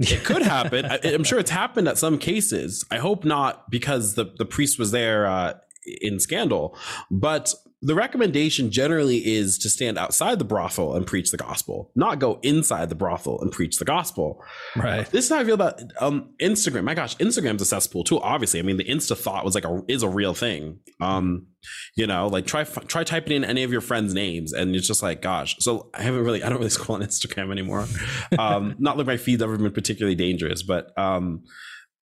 [0.00, 0.86] It could happen.
[0.86, 2.84] I, am sure it's happened at some cases.
[2.90, 5.54] I hope not because the the priest was there uh,
[6.00, 6.76] in scandal,
[7.10, 12.18] but the recommendation generally is to stand outside the brothel and preach the gospel, not
[12.18, 14.44] go inside the brothel and preach the gospel.
[14.76, 15.10] Right.
[15.10, 16.84] This is how I feel about um, Instagram.
[16.84, 18.20] My gosh, Instagram's a cesspool too.
[18.20, 20.80] Obviously, I mean, the Insta thought was like a is a real thing.
[21.00, 21.46] Um,
[21.96, 25.02] you know, like try try typing in any of your friends' names, and it's just
[25.02, 25.56] like, gosh.
[25.60, 27.86] So I haven't really, I don't really scroll on Instagram anymore.
[28.38, 31.44] Um, not like my feed's ever been particularly dangerous, but um,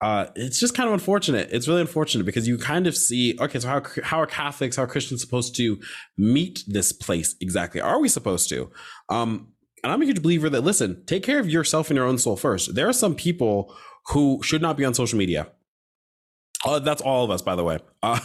[0.00, 1.48] uh, it's just kind of unfortunate.
[1.52, 4.82] It's really unfortunate because you kind of see, okay, so how how are Catholics, how
[4.82, 5.78] are Christians supposed to
[6.18, 7.80] meet this place exactly?
[7.80, 8.70] Are we supposed to?
[9.08, 9.48] Um,
[9.82, 12.36] and I'm a huge believer that listen, take care of yourself and your own soul
[12.36, 12.74] first.
[12.74, 13.74] There are some people
[14.08, 15.48] who should not be on social media.
[16.64, 17.78] Uh, that's all of us, by the way.
[18.02, 18.20] Uh,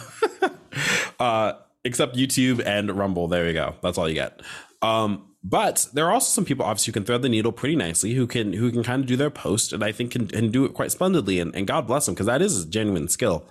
[1.20, 1.52] uh,
[1.84, 3.28] except YouTube and Rumble.
[3.28, 3.76] There you go.
[3.82, 4.42] That's all you get.
[4.82, 8.14] Um, but there are also some people, obviously, who can thread the needle pretty nicely,
[8.14, 10.64] who can who can kind of do their post, and I think can, can do
[10.64, 11.40] it quite splendidly.
[11.40, 13.46] And, and God bless them because that is a genuine skill.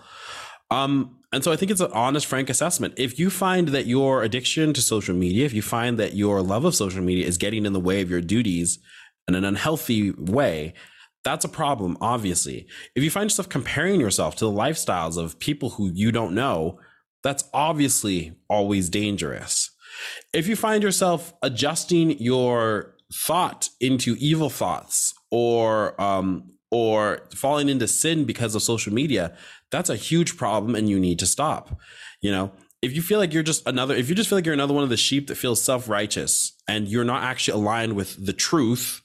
[0.69, 2.93] Um, and so I think it's an honest, frank assessment.
[2.97, 6.65] If you find that your addiction to social media, if you find that your love
[6.65, 8.79] of social media is getting in the way of your duties
[9.27, 10.73] in an unhealthy way,
[11.23, 12.67] that's a problem, obviously.
[12.95, 16.79] If you find yourself comparing yourself to the lifestyles of people who you don't know,
[17.21, 19.70] that's obviously always dangerous.
[20.33, 27.87] If you find yourself adjusting your thought into evil thoughts or um, or falling into
[27.87, 29.35] sin because of social media,
[29.71, 31.77] that's a huge problem and you need to stop.
[32.21, 34.53] You know, if you feel like you're just another, if you just feel like you're
[34.53, 38.25] another one of the sheep that feels self righteous and you're not actually aligned with
[38.25, 39.01] the truth,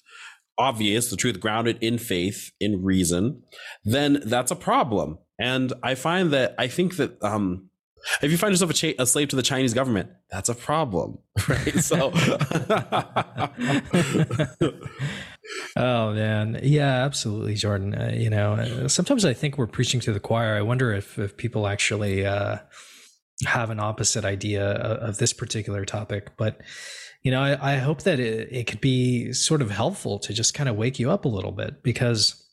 [0.58, 3.42] obvious, the truth grounded in faith, in reason,
[3.84, 5.18] then that's a problem.
[5.38, 7.68] And I find that I think that um,
[8.22, 11.18] if you find yourself a, cha- a, slave to the Chinese government, that's a problem,
[11.48, 11.74] right?
[11.78, 12.12] So,
[15.76, 17.94] oh man, yeah, absolutely, Jordan.
[17.94, 20.56] Uh, you know, uh, sometimes I think we're preaching to the choir.
[20.56, 22.58] I wonder if if people actually uh,
[23.44, 26.60] have an opposite idea of, of, this particular topic, but.
[27.22, 30.54] You know, I, I hope that it, it could be sort of helpful to just
[30.54, 32.46] kind of wake you up a little bit because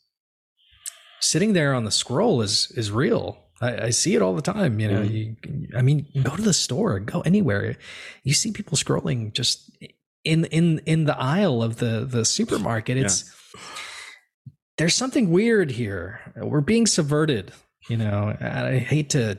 [1.20, 4.80] sitting there on the scroll is is real I, I, see it all the time.
[4.80, 5.10] You know, mm.
[5.10, 7.76] you, I mean, go to the store, go anywhere.
[8.22, 9.70] You see people scrolling just
[10.24, 12.96] in in in the aisle of the the supermarket.
[12.96, 13.60] It's yeah.
[14.78, 16.20] there's something weird here.
[16.36, 17.52] We're being subverted.
[17.88, 19.38] You know, I hate to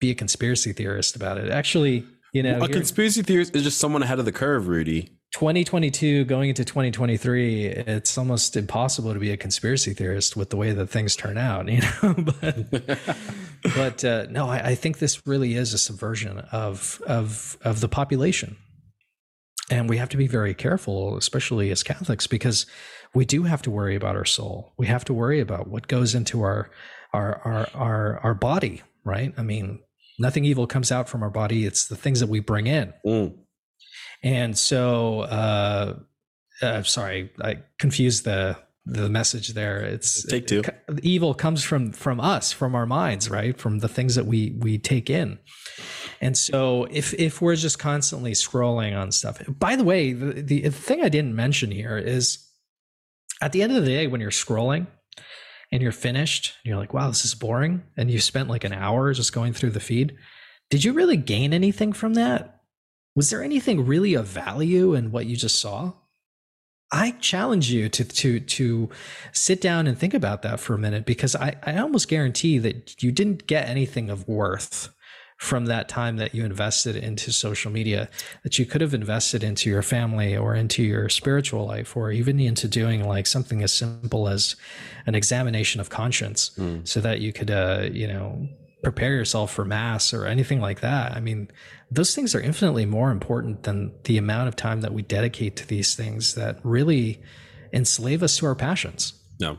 [0.00, 1.50] be a conspiracy theorist about it.
[1.50, 5.15] Actually, you know, a conspiracy theorist is just someone ahead of the curve, Rudy.
[5.36, 10.72] 2022 going into 2023 it's almost impossible to be a conspiracy theorist with the way
[10.72, 12.98] that things turn out you know but
[13.74, 17.88] but uh, no I, I, think this really is a subversion of of of the
[17.88, 18.56] population.
[19.70, 22.64] And we have to be very careful especially as catholics because
[23.12, 24.72] we do have to worry about our soul.
[24.78, 26.70] We have to worry about what goes into our
[27.12, 29.34] our our our, our body right?
[29.36, 29.80] I mean
[30.18, 31.66] nothing evil comes out from our body.
[31.66, 32.94] It's the things that we bring in.
[33.04, 33.45] Mm
[34.22, 35.98] and so, uh,
[36.62, 38.56] uh, sorry, I confused the
[38.86, 39.80] the message there.
[39.80, 40.60] It's take two.
[40.60, 43.58] It, evil comes from from us, from our minds, right?
[43.58, 45.38] From the things that we we take in.
[46.20, 49.42] And so, if if we're just constantly scrolling on stuff.
[49.48, 52.48] By the way, the, the thing I didn't mention here is,
[53.42, 54.86] at the end of the day, when you're scrolling
[55.72, 58.72] and you're finished, and you're like, "Wow, this is boring," and you spent like an
[58.72, 60.16] hour just going through the feed.
[60.70, 62.55] Did you really gain anything from that?
[63.16, 65.94] Was there anything really of value in what you just saw?
[66.92, 68.90] I challenge you to to to
[69.32, 73.02] sit down and think about that for a minute because I, I almost guarantee that
[73.02, 74.90] you didn't get anything of worth
[75.38, 78.08] from that time that you invested into social media
[78.42, 82.40] that you could have invested into your family or into your spiritual life or even
[82.40, 84.56] into doing like something as simple as
[85.06, 86.86] an examination of conscience mm.
[86.88, 88.48] so that you could uh, you know
[88.86, 91.10] prepare yourself for mass or anything like that.
[91.10, 91.50] I mean,
[91.90, 95.66] those things are infinitely more important than the amount of time that we dedicate to
[95.66, 97.20] these things that really
[97.72, 99.20] enslave us to our passions.
[99.40, 99.58] No.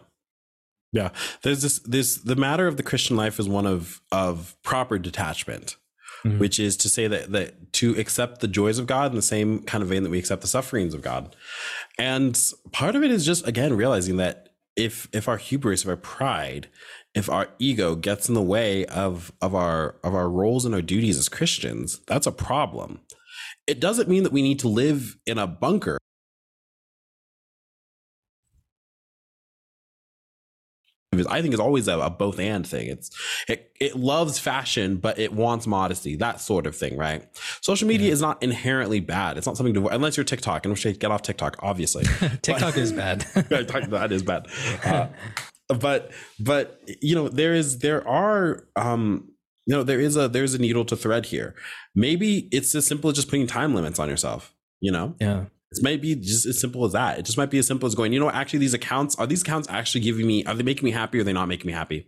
[0.93, 1.09] Yeah.
[1.41, 5.75] There's this this the matter of the Christian life is one of of proper detachment.
[6.23, 6.39] Mm-hmm.
[6.39, 9.61] Which is to say that that to accept the joys of God in the same
[9.63, 11.35] kind of vein that we accept the sufferings of God.
[11.99, 14.47] And part of it is just again realizing that
[14.77, 16.69] if if our hubris, if our pride
[17.17, 20.81] if our ego gets in the way of of our of our roles and our
[20.81, 22.99] duties as Christians, that's a problem.
[23.65, 25.97] It doesn't mean that we need to live in a bunker.
[31.29, 32.87] I think it's always a, a both and thing.
[32.87, 33.09] It's
[33.47, 37.27] it it loves fashion, but it wants modesty, that sort of thing, right?
[37.61, 38.13] Social media yeah.
[38.13, 39.37] is not inherently bad.
[39.37, 42.03] It's not something to unless you're TikTok, and we get off TikTok, obviously.
[42.43, 43.21] TikTok but, is bad.
[43.33, 44.47] that is bad.
[44.83, 45.07] Uh,
[45.67, 49.29] but but you know there is there are um
[49.65, 51.55] you know there is a there's a needle to thread here.
[51.95, 55.15] Maybe it's as simple as just putting time limits on yourself you know?
[55.19, 57.19] Yeah it might be just as simple as that.
[57.19, 59.41] It just might be as simple as going, you know, actually these accounts are these
[59.41, 61.73] accounts actually giving me are they making me happy or are they not making me
[61.73, 62.07] happy?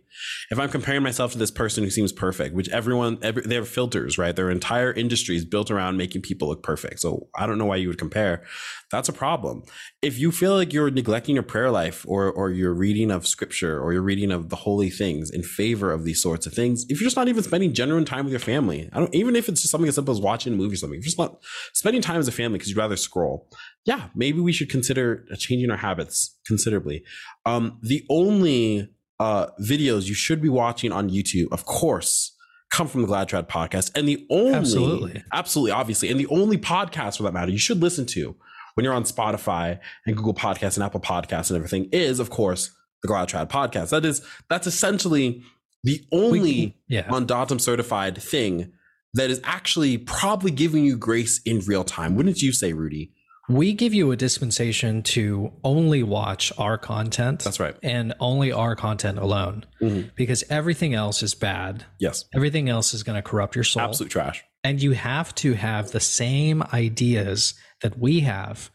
[0.50, 3.68] If I'm comparing myself to this person who seems perfect, which everyone every, they have
[3.68, 4.34] filters, right?
[4.34, 7.00] Their entire industry is built around making people look perfect.
[7.00, 8.44] So I don't know why you would compare.
[8.90, 9.62] That's a problem.
[10.00, 13.78] If you feel like you're neglecting your prayer life or or your reading of scripture
[13.78, 16.98] or your reading of the holy things in favor of these sorts of things, if
[16.98, 19.60] you're just not even spending genuine time with your family, I don't even if it's
[19.60, 21.38] just something as simple as watching a movie or something, if you're just not
[21.74, 23.49] spending time as a family because you'd rather scroll
[23.86, 27.02] yeah, maybe we should consider changing our habits considerably.
[27.46, 32.36] Um, the only uh, videos you should be watching on YouTube, of course,
[32.70, 33.90] come from the Glad Trad podcast.
[33.96, 35.22] And the only, Absolutely.
[35.32, 38.36] absolutely, obviously, and the only podcast for that matter you should listen to
[38.74, 42.70] when you're on Spotify and Google Podcasts and Apple Podcasts and everything is, of course,
[43.02, 43.90] the Glad Trad podcast.
[43.90, 45.42] That is, that's essentially
[45.82, 47.08] the only We- yeah.
[47.08, 48.72] Mandatum certified thing
[49.14, 52.14] that is actually probably giving you grace in real time.
[52.14, 53.12] Wouldn't you say, Rudy?
[53.50, 57.40] We give you a dispensation to only watch our content.
[57.40, 57.74] That's right.
[57.82, 60.10] And only our content alone Mhm.
[60.14, 61.84] because everything else is bad.
[61.98, 62.24] Yes.
[62.34, 63.82] Everything else is going to corrupt your soul.
[63.82, 64.44] Absolute trash.
[64.62, 68.70] And you have to have the same ideas that we have,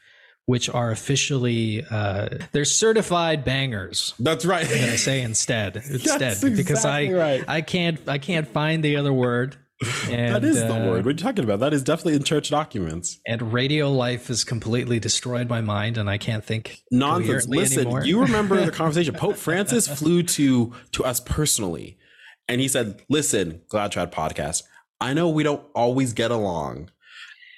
[0.46, 4.14] which are officially, uh, they're certified bangers.
[4.20, 4.66] That's right.
[4.70, 7.44] I'm gonna say instead, instead, That's because I, right.
[7.48, 9.58] I can't, I can't find the other word.
[10.10, 11.06] And, that is the uh, word.
[11.06, 11.60] What are you talking about?
[11.60, 13.20] That is definitely in church documents.
[13.28, 17.48] And radio life has completely destroyed my mind, and I can't think Nonsense.
[17.48, 18.06] Listen, anymore.
[18.06, 19.14] you remember the conversation.
[19.16, 21.98] Pope Francis flew to to us personally,
[22.48, 24.64] and he said, "Listen, Glad Trad podcast.
[25.02, 26.90] I know we don't always get along.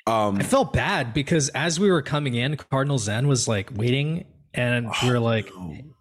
[0.07, 4.25] Um, I felt bad because as we were coming in, Cardinal Zen was like waiting,
[4.55, 5.51] and we were like,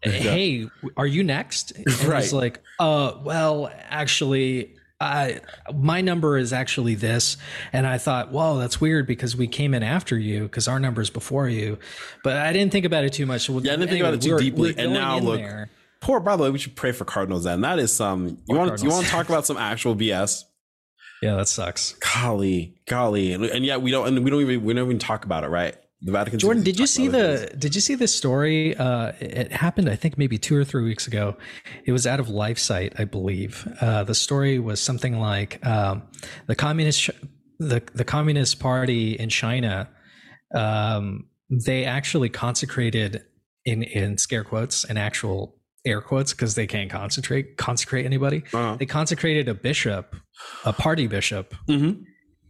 [0.03, 2.23] "Hey, are you next?" And he Right.
[2.23, 5.41] was like, "Uh, well, actually." I
[5.75, 7.37] my number is actually this,
[7.73, 11.03] and I thought, whoa, that's weird because we came in after you because our number
[11.03, 11.79] is before you,
[12.25, 13.49] but I didn't think about it too much.
[13.49, 14.75] Yeah, I didn't think about it too deeply.
[14.79, 15.69] And now look, there.
[16.01, 18.27] poor by the way, we should pray for Cardinal Zen that is some.
[18.47, 20.45] You Poor want you want to talk about some actual BS?
[21.23, 21.93] yeah, that sucks.
[22.15, 24.09] Golly, golly, and, and yet we don't.
[24.09, 25.77] And we don't even we don't even talk about it, right?
[26.03, 26.39] The Vatican.
[26.39, 28.77] Jordan, did you see the did you see this story?
[28.77, 31.37] Uh, it happened, I think, maybe two or three weeks ago.
[31.87, 33.67] It was out of LifeSite, I believe.
[33.81, 36.03] Uh, the story was something like um,
[36.47, 37.09] the communist
[37.59, 39.89] the the Communist Party in China.
[40.55, 41.29] Um,
[41.65, 43.23] they actually consecrated
[43.65, 48.43] in in scare quotes and actual air quotes because they can't concentrate consecrate anybody.
[48.53, 48.77] Uh-huh.
[48.79, 50.15] They consecrated a bishop,
[50.65, 52.03] a party bishop, Mhm.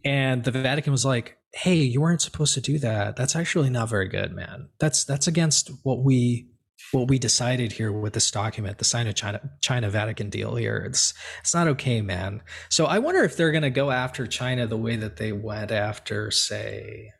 [0.03, 3.15] and the Vatican was like, "Hey, you weren't supposed to do that.
[3.15, 4.69] That's actually not very good, man.
[4.79, 6.49] That's that's against what we
[6.91, 10.83] what we decided here with this document, the Sino China China Vatican deal here.
[10.87, 12.41] It's it's not okay, man.
[12.69, 15.71] So I wonder if they're going to go after China the way that they went
[15.71, 17.11] after, say,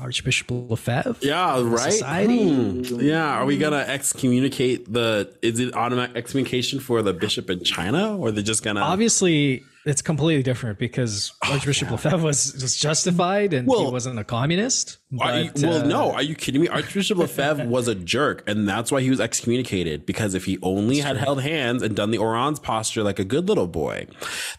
[0.00, 1.16] Archbishop Lefebvre.
[1.20, 1.92] Yeah, right.
[1.92, 2.48] Society?
[2.48, 3.00] Hmm.
[3.00, 5.36] Yeah, are we gonna excommunicate the?
[5.42, 8.80] Is it automatic excommunication for the bishop in China, or they're just gonna?
[8.80, 14.98] Obviously, it's completely different because Archbishop Lefebvre was, was justified and he wasn't a communist.
[15.20, 16.12] Are you- well, uh, no.
[16.12, 16.68] Are you kidding me?
[16.68, 20.04] Archbishop Lefebvre was a jerk, and that's why he was excommunicated.
[20.06, 23.48] Because if he only had held hands and done the orans posture like a good
[23.48, 24.06] little boy,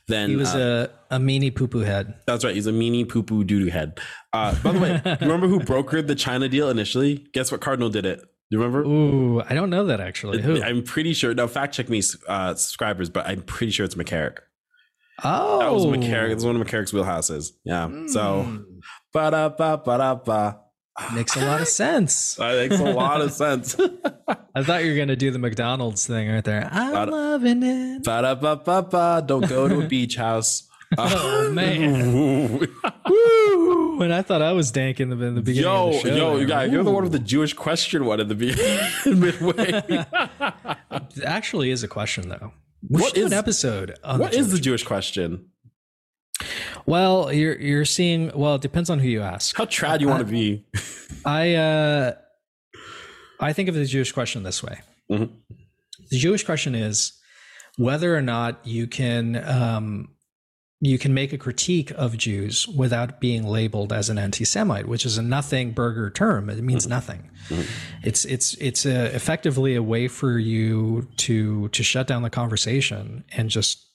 [0.07, 2.15] then He was uh, a, a meanie poo poo head.
[2.26, 2.55] that's right.
[2.55, 3.99] He's a meanie poo poo doo doo head.
[4.34, 7.28] Uh, by the way, remember who brokered the China deal initially?
[7.34, 8.19] Guess what Cardinal did it?
[8.19, 8.84] Do you remember?
[8.86, 10.41] Ooh, I don't know that actually.
[10.41, 10.61] Who?
[10.61, 11.34] I'm pretty sure.
[11.34, 14.39] No, fact check me, uh, subscribers, but I'm pretty sure it's McCarrick.
[15.24, 16.32] Oh, That was McCarrick.
[16.32, 17.51] It's one of McCarrick's wheelhouses.
[17.63, 17.89] Yeah.
[18.07, 18.57] So, Hmm.
[19.13, 20.57] ba da ba ba da ba.
[21.13, 22.36] makes a lot of sense.
[22.39, 23.76] That makes a lot of sense.
[24.55, 26.67] I thought you were gonna do the McDonald's thing right there.
[26.72, 27.11] I'm Got it.
[27.11, 28.03] loving it.
[28.03, 29.24] ba da ba ba ba.
[29.26, 30.67] Don't go to a beach house.
[30.97, 34.01] Oh man, woo!
[34.01, 35.63] And I thought I was dank in the, in the beginning.
[35.69, 38.19] yo, of the show yo, you guys, you're the one with the Jewish question one
[38.19, 39.82] at the beginning, midway.
[41.15, 42.51] It actually is a question though.
[42.89, 45.47] We What do an episode on what the is the Jewish- question?
[46.88, 48.32] Well, you're you're seeing.
[48.34, 49.55] Well, it depends on who you ask.
[49.55, 50.65] How trad you want to be?
[51.23, 52.13] I uh,
[53.39, 54.79] I think of the Jewish question this way.
[55.11, 55.29] Mhm.
[56.09, 57.13] The Jewish question is
[57.77, 60.09] whether or not you can um,
[60.84, 65.15] you can make a critique of Jews without being labeled as an anti-Semite, which is
[65.15, 66.49] a nothing burger term.
[66.49, 67.29] It means nothing.
[68.03, 73.23] It's it's it's a, effectively a way for you to to shut down the conversation
[73.32, 73.86] and just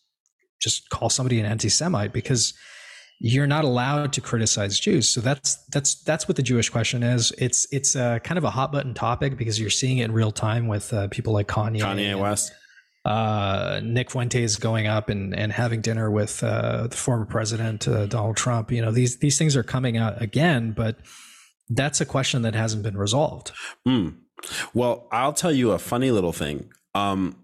[0.60, 2.54] just call somebody an anti-Semite because
[3.18, 5.08] you're not allowed to criticize Jews.
[5.08, 7.32] So that's that's that's what the Jewish question is.
[7.36, 10.30] It's it's uh, kind of a hot button topic because you're seeing it in real
[10.30, 12.52] time with uh, people like Kanye, Kanye and, West.
[13.06, 18.06] Uh, Nick Fuentes going up and, and having dinner with uh, the former president uh,
[18.06, 18.72] Donald Trump.
[18.72, 20.98] You know these these things are coming out again, but
[21.68, 23.52] that's a question that hasn't been resolved.
[23.84, 24.08] Hmm.
[24.74, 26.68] Well, I'll tell you a funny little thing.
[26.94, 27.36] Um,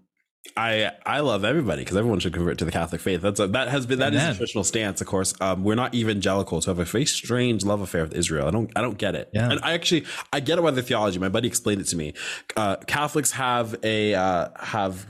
[0.57, 3.21] I I love everybody because everyone should convert to the Catholic faith.
[3.21, 4.33] That's a, that has been that is Amen.
[4.33, 4.99] a traditional stance.
[4.99, 8.49] Of course, um, we're not evangelical, so have a very strange love affair with Israel.
[8.49, 9.29] I don't I don't get it.
[9.33, 9.49] Yeah.
[9.49, 10.03] And I actually
[10.33, 11.19] I get it by the theology.
[11.19, 12.13] My buddy explained it to me.
[12.57, 15.07] Uh, Catholics have a uh, have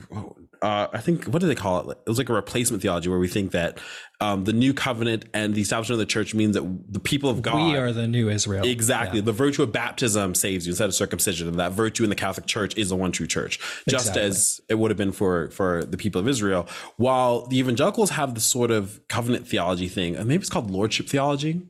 [0.63, 1.97] uh, I think what do they call it?
[2.05, 3.79] It was like a replacement theology where we think that
[4.21, 7.41] um, the new covenant and the establishment of the church means that the people of
[7.41, 8.65] God we are the new Israel.
[8.65, 9.19] Exactly.
[9.19, 9.25] Yeah.
[9.25, 12.45] The virtue of baptism saves you instead of circumcision, and that virtue in the Catholic
[12.45, 13.59] Church is the one true church,
[13.89, 14.21] just exactly.
[14.21, 16.65] as it would have been for for the people of Israel.
[16.95, 21.09] While the evangelicals have this sort of covenant theology thing, and maybe it's called lordship
[21.09, 21.61] theology,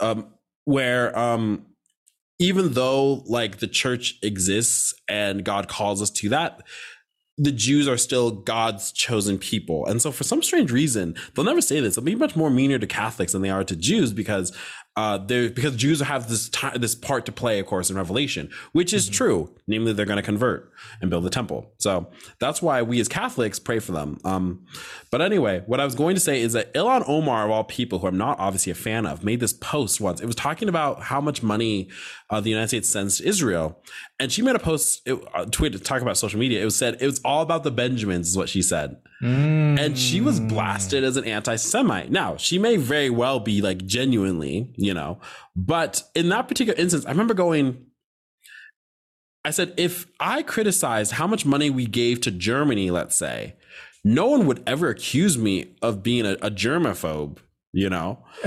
[0.00, 0.26] um,
[0.66, 1.64] where um,
[2.38, 6.60] even though like the church exists and God calls us to that
[7.36, 9.84] the Jews are still God's chosen people.
[9.86, 11.96] And so for some strange reason, they'll never say this.
[11.96, 14.56] They'll be much more meaner to Catholics than they are to Jews because
[14.96, 18.48] uh, they're because Jews have this time, this part to play, of course, in Revelation,
[18.72, 19.14] which is mm-hmm.
[19.14, 19.54] true.
[19.66, 21.72] Namely, they're going to convert and build the temple.
[21.78, 24.18] So that's why we as Catholics pray for them.
[24.24, 24.66] Um,
[25.10, 27.98] but anyway, what I was going to say is that Ilhan Omar, of all people,
[27.98, 30.20] who I'm not obviously a fan of, made this post once.
[30.20, 31.88] It was talking about how much money
[32.30, 33.82] uh, the United States sends to Israel,
[34.20, 36.62] and she made a post, it, uh, tweet to talk about social media.
[36.62, 39.78] It was said it was all about the Benjamins, is what she said, mm.
[39.78, 42.10] and she was blasted as an anti-Semite.
[42.10, 45.18] Now she may very well be like genuinely you know.
[45.56, 47.86] But in that particular instance, I remember going,
[49.44, 53.56] I said, if I criticized how much money we gave to Germany, let's say,
[54.02, 57.38] no one would ever accuse me of being a, a germaphobe,
[57.72, 58.24] you know?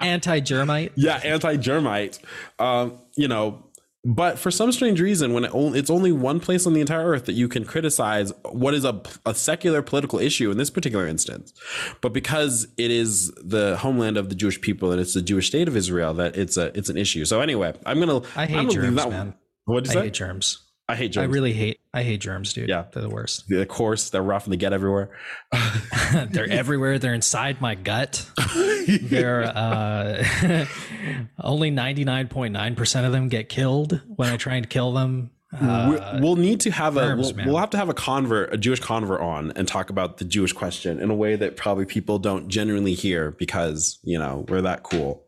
[0.00, 0.92] anti germite?
[0.96, 2.18] Yeah, anti germite.
[2.58, 3.65] Um, you know,
[4.06, 7.08] but for some strange reason, when it only, it's only one place on the entire
[7.08, 11.08] earth that you can criticize what is a, a secular political issue in this particular
[11.08, 11.52] instance,
[12.00, 15.66] but because it is the homeland of the Jewish people and it's the Jewish state
[15.66, 17.24] of Israel, that it's a it's an issue.
[17.24, 19.34] So anyway, I'm gonna I hate I'm gonna germs, man.
[19.64, 19.98] What say?
[19.98, 20.65] I hate germs.
[20.88, 21.24] I hate germs.
[21.24, 22.68] I really hate I hate germs, dude.
[22.68, 23.50] Yeah, they're the worst.
[23.50, 25.10] Of course, they're rough and they get everywhere.
[26.30, 26.98] they're everywhere.
[26.98, 28.28] They're inside my gut.
[28.86, 30.66] they're uh,
[31.42, 34.92] only ninety nine point nine percent of them get killed when I try and kill
[34.92, 35.30] them.
[35.58, 38.58] Uh, we'll need to have germs, a we'll, we'll, have to have a convert, a
[38.58, 42.18] Jewish convert on and talk about the Jewish question in a way that probably people
[42.18, 45.24] don't genuinely hear because you know we're that cool.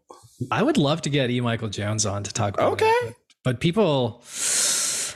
[0.50, 1.40] I would love to get E.
[1.40, 2.84] Michael Jones on to talk about okay.
[2.84, 4.22] it, but, but people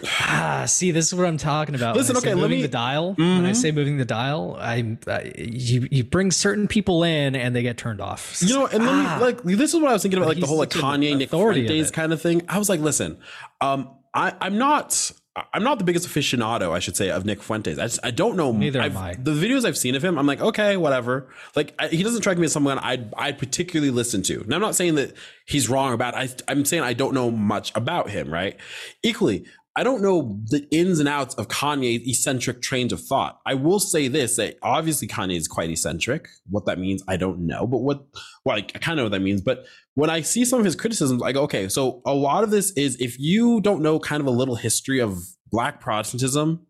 [0.04, 1.96] Ah, see, this is what I'm talking about.
[1.96, 3.12] Listen, okay, moving let me the dial.
[3.12, 3.22] Mm-hmm.
[3.22, 3.54] When I mm-hmm.
[3.54, 7.76] say moving the dial, I, I, you you bring certain people in and they get
[7.76, 8.38] turned off.
[8.40, 9.16] You know, and ah.
[9.18, 11.30] me, like this is what I was thinking about, like the whole like Kanye Nick
[11.30, 12.42] Fuentes kind of thing.
[12.48, 13.18] I was like, listen,
[13.60, 15.12] um, I I'm not.
[15.54, 17.78] I'm not the biggest aficionado, I should say, of Nick Fuentes.
[17.78, 18.52] I just, I don't know.
[18.52, 19.14] Neither I've, am I.
[19.14, 21.30] The videos I've seen of him, I'm like, okay, whatever.
[21.56, 24.42] Like I, he doesn't strike me as someone I'd I'd particularly listen to.
[24.42, 25.14] And I'm not saying that
[25.46, 26.14] he's wrong about.
[26.14, 28.30] I I'm saying I don't know much about him.
[28.30, 28.58] Right.
[29.02, 33.40] Equally, I don't know the ins and outs of Kanye's eccentric trains of thought.
[33.46, 36.28] I will say this: that obviously Kanye is quite eccentric.
[36.50, 37.66] What that means, I don't know.
[37.66, 38.04] But what,
[38.44, 39.40] well, I, I kind of know what that means.
[39.40, 39.64] But
[39.94, 43.00] when I see some of his criticisms, like, okay, so a lot of this is
[43.00, 45.18] if you don't know kind of a little history of
[45.50, 46.66] Black Protestantism,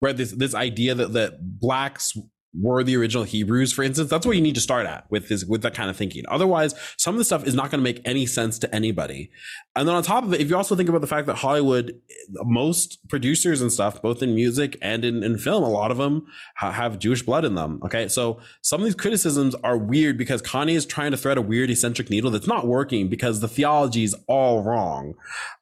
[0.00, 2.18] where this this idea that that blacks
[2.54, 5.44] were the original Hebrews, for instance, that's where you need to start at with this,
[5.44, 6.24] with that kind of thinking.
[6.28, 9.30] Otherwise, some of the stuff is not going to make any sense to anybody.
[9.74, 11.98] And then on top of it, if you also think about the fact that Hollywood,
[12.42, 16.26] most producers and stuff, both in music and in, in film, a lot of them
[16.56, 17.80] ha- have Jewish blood in them.
[17.84, 18.06] Okay.
[18.08, 21.70] So some of these criticisms are weird because Kanye is trying to thread a weird
[21.70, 25.14] eccentric needle that's not working because the theology is all wrong.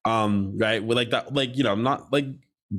[0.05, 0.82] Um, right.
[0.82, 2.26] With like that, like, you know, I'm not like,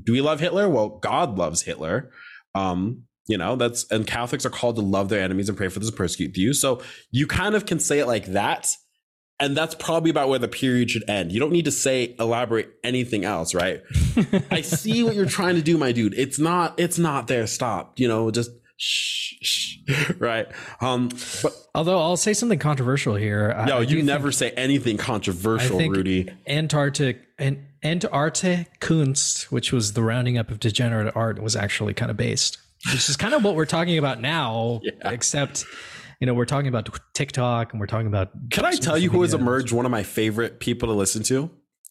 [0.04, 0.68] do we love Hitler?
[0.68, 2.12] Well, God loves Hitler.
[2.56, 5.80] Um, you know, that's and Catholics are called to love their enemies and pray for
[5.80, 6.54] those who persecute you.
[6.54, 8.70] So you kind of can say it like that.
[9.40, 11.32] And that's probably about where the period should end.
[11.32, 13.82] You don't need to say elaborate anything else, right?
[14.52, 16.14] I see what you're trying to do, my dude.
[16.14, 17.48] It's not, it's not there.
[17.48, 18.00] Stop.
[18.00, 19.78] You know, just shh, shh
[20.20, 20.48] right.
[20.80, 21.10] Um,
[21.42, 23.50] but although I'll say something controversial here.
[23.66, 26.30] No, I, you never say anything controversial, Rudy.
[26.48, 32.12] Entartete and Entartete Kunst, which was the rounding up of degenerate art, was actually kind
[32.12, 34.92] of based which is kind of what we're talking about now, yeah.
[35.06, 35.66] except
[36.20, 38.30] you know we're talking about TikTok and we're talking about.
[38.50, 41.50] Can I tell you who has emerged one of my favorite people to listen to?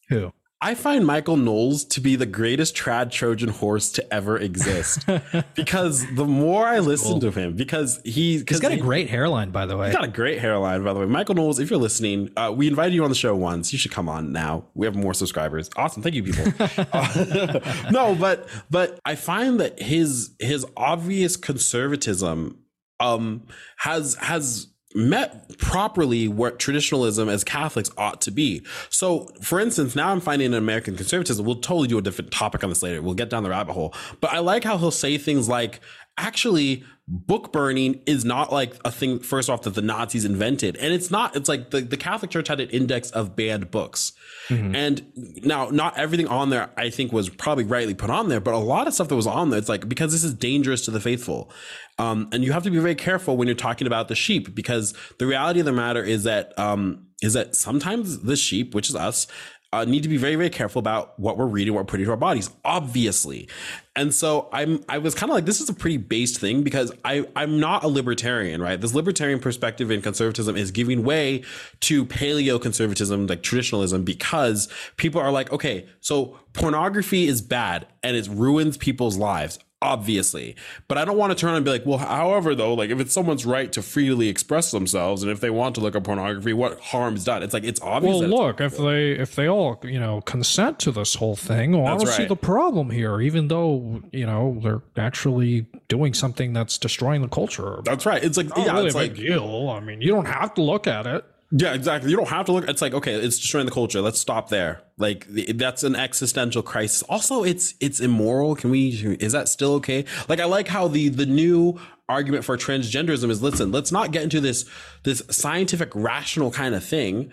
[0.08, 0.32] Who?
[0.62, 5.06] I find Michael Knowles to be the greatest trad Trojan horse to ever exist.
[5.54, 7.20] because the more I listen cool.
[7.20, 9.86] to him, because he, he's got he, a great hairline, by the way.
[9.86, 11.06] He's got a great hairline, by the way.
[11.06, 13.72] Michael Knowles, if you're listening, uh, we invited you on the show once.
[13.72, 14.66] You should come on now.
[14.74, 15.70] We have more subscribers.
[15.76, 16.52] Awesome, thank you, people.
[16.92, 22.58] uh, no, but but I find that his his obvious conservatism
[22.98, 23.46] um
[23.78, 28.62] has has met properly what traditionalism as Catholics ought to be.
[28.88, 32.64] So, for instance, now I'm finding in American conservatism, we'll totally do a different topic
[32.64, 33.00] on this later.
[33.00, 33.94] We'll get down the rabbit hole.
[34.20, 35.80] But I like how he'll say things like,
[36.20, 40.76] actually book burning is not like a thing first off that the nazis invented.
[40.76, 44.12] And it's not it's like the, the catholic church had an index of banned books.
[44.48, 44.74] Mm-hmm.
[44.74, 45.12] and
[45.44, 48.58] now not everything on there i think was probably rightly put on there but a
[48.58, 51.00] lot of stuff that was on there it's like because this is dangerous to the
[51.00, 51.50] faithful.
[51.98, 54.94] Um, and you have to be very careful when you're talking about the sheep because
[55.18, 58.96] the reality of the matter is that um, is that sometimes the sheep which is
[58.96, 59.26] us
[59.72, 62.10] uh, need to be very very careful about what we're reading what we're putting into
[62.10, 63.48] our bodies obviously.
[63.96, 66.92] And so i'm i was kind of like this is a pretty based thing because
[67.04, 68.80] i i'm not a libertarian right?
[68.80, 71.44] This libertarian perspective in conservatism is giving way
[71.80, 78.16] to paleo conservatism like traditionalism because people are like okay so pornography is bad and
[78.16, 80.56] it ruins people's lives obviously.
[80.88, 83.12] But I don't want to turn and be like, well, however, though, like if it's
[83.12, 86.80] someone's right to freely express themselves, and if they want to look at pornography, what
[86.80, 87.42] harm's done?
[87.42, 88.20] It's like it's obvious.
[88.20, 91.86] Well, look, if they if they all you know consent to this whole thing, well,
[91.86, 92.16] I don't right.
[92.16, 93.20] see the problem here.
[93.20, 97.80] Even though you know they're actually doing something that's destroying the culture.
[97.84, 98.22] That's right.
[98.22, 99.70] It's like Not yeah, really it's a like big deal.
[99.70, 101.24] I mean, you don't have to look at it.
[101.52, 102.10] Yeah, exactly.
[102.10, 102.68] You don't have to look.
[102.68, 104.00] It's like okay, it's destroying the culture.
[104.00, 104.82] Let's stop there.
[104.98, 107.02] Like that's an existential crisis.
[107.04, 108.54] Also, it's it's immoral.
[108.54, 108.90] Can we?
[109.20, 110.04] Is that still okay?
[110.28, 113.72] Like I like how the the new argument for transgenderism is listen.
[113.72, 114.64] Let's not get into this
[115.02, 117.32] this scientific rational kind of thing.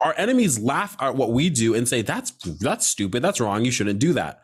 [0.00, 3.22] Our enemies laugh at what we do and say that's that's stupid.
[3.22, 3.66] That's wrong.
[3.66, 4.40] You shouldn't do that.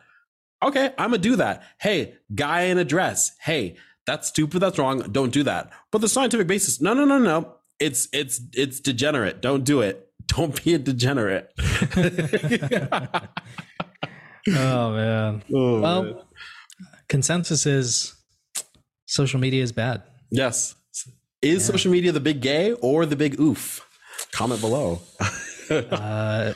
[0.61, 1.63] Okay, I'm gonna do that.
[1.79, 3.31] Hey, guy in a dress.
[3.41, 4.59] Hey, that's stupid.
[4.59, 4.99] That's wrong.
[5.11, 5.71] Don't do that.
[5.91, 6.79] But the scientific basis.
[6.79, 9.41] No, no, no, no it's it's it's degenerate.
[9.41, 10.09] Don't do it.
[10.27, 11.51] Don't be a degenerate.
[14.49, 15.43] oh man.
[15.53, 16.15] Oh, well, man.
[17.07, 18.15] consensus is
[19.05, 20.03] social media is bad.
[20.31, 20.75] Yes.
[21.41, 21.73] Is yeah.
[21.73, 23.87] social media the big gay or the big oof?
[24.31, 25.01] Comment below.
[25.69, 26.53] uh,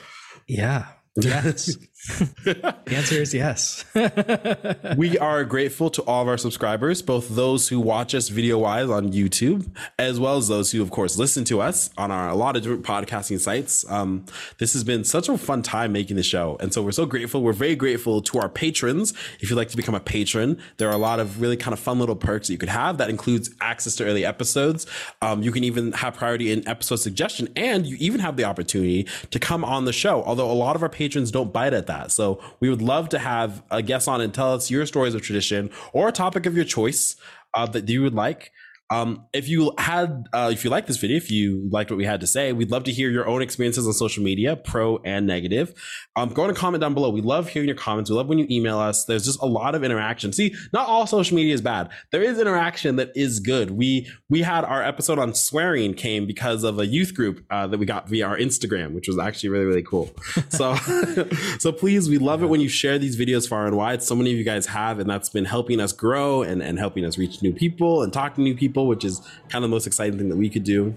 [0.47, 0.87] yeah.
[1.15, 1.77] Yes.
[2.45, 3.83] the answer is yes.
[4.97, 8.89] we are grateful to all of our subscribers, both those who watch us video wise
[8.89, 12.35] on YouTube, as well as those who, of course, listen to us on our a
[12.35, 13.83] lot of different podcasting sites.
[13.91, 14.25] Um,
[14.59, 16.55] this has been such a fun time making the show.
[16.61, 17.43] And so we're so grateful.
[17.43, 19.13] We're very grateful to our patrons.
[19.41, 21.79] If you'd like to become a patron, there are a lot of really kind of
[21.79, 22.97] fun little perks that you could have.
[22.97, 24.87] That includes access to early episodes.
[25.21, 29.05] Um, you can even have priority in episode suggestion, and you even have the opportunity
[29.31, 30.23] to come on the show.
[30.23, 32.11] Although a lot of our patrons don't bite at that.
[32.11, 35.21] So we would love to have a guest on and tell us your stories of
[35.21, 37.17] tradition or a topic of your choice
[37.53, 38.51] uh, that you would like.
[38.91, 42.05] Um, if you had, uh, if you like this video, if you liked what we
[42.05, 45.27] had to say, we'd love to hear your own experiences on social media, pro and
[45.27, 45.73] negative.
[46.15, 47.09] Um, go and comment down below.
[47.11, 48.09] We love hearing your comments.
[48.09, 49.05] We love when you email us.
[49.05, 50.33] There's just a lot of interaction.
[50.33, 51.89] See, not all social media is bad.
[52.11, 53.71] There is interaction that is good.
[53.71, 57.77] We we had our episode on swearing came because of a youth group uh, that
[57.77, 60.09] we got via our Instagram, which was actually really really cool.
[60.49, 60.75] So
[61.59, 64.01] so please, we love it when you share these videos far and wide.
[64.01, 67.05] So many of you guys have, and that's been helping us grow and and helping
[67.05, 69.73] us reach new people and talk to new people people, which is kind of the
[69.73, 70.95] most exciting thing that we could do.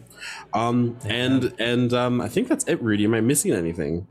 [0.54, 1.12] Um, yeah.
[1.12, 3.04] And and um, I think that's it, Rudy.
[3.04, 4.06] Am I missing anything?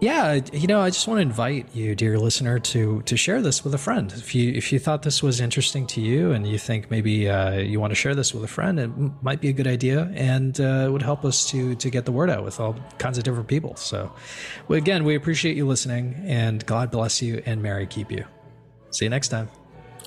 [0.00, 3.64] Yeah, you know, I just want to invite you, dear listener, to to share this
[3.64, 4.10] with a friend.
[4.16, 7.58] If you if you thought this was interesting to you, and you think maybe uh,
[7.58, 8.90] you want to share this with a friend, it
[9.22, 12.12] might be a good idea, and uh, it would help us to to get the
[12.12, 13.76] word out with all kinds of different people.
[13.76, 14.10] So,
[14.68, 18.24] well, again, we appreciate you listening, and God bless you, and Mary keep you.
[18.90, 19.50] See you next time.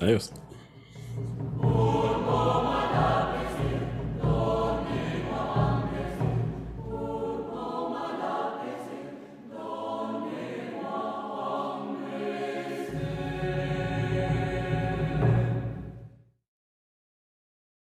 [0.00, 0.32] Adios.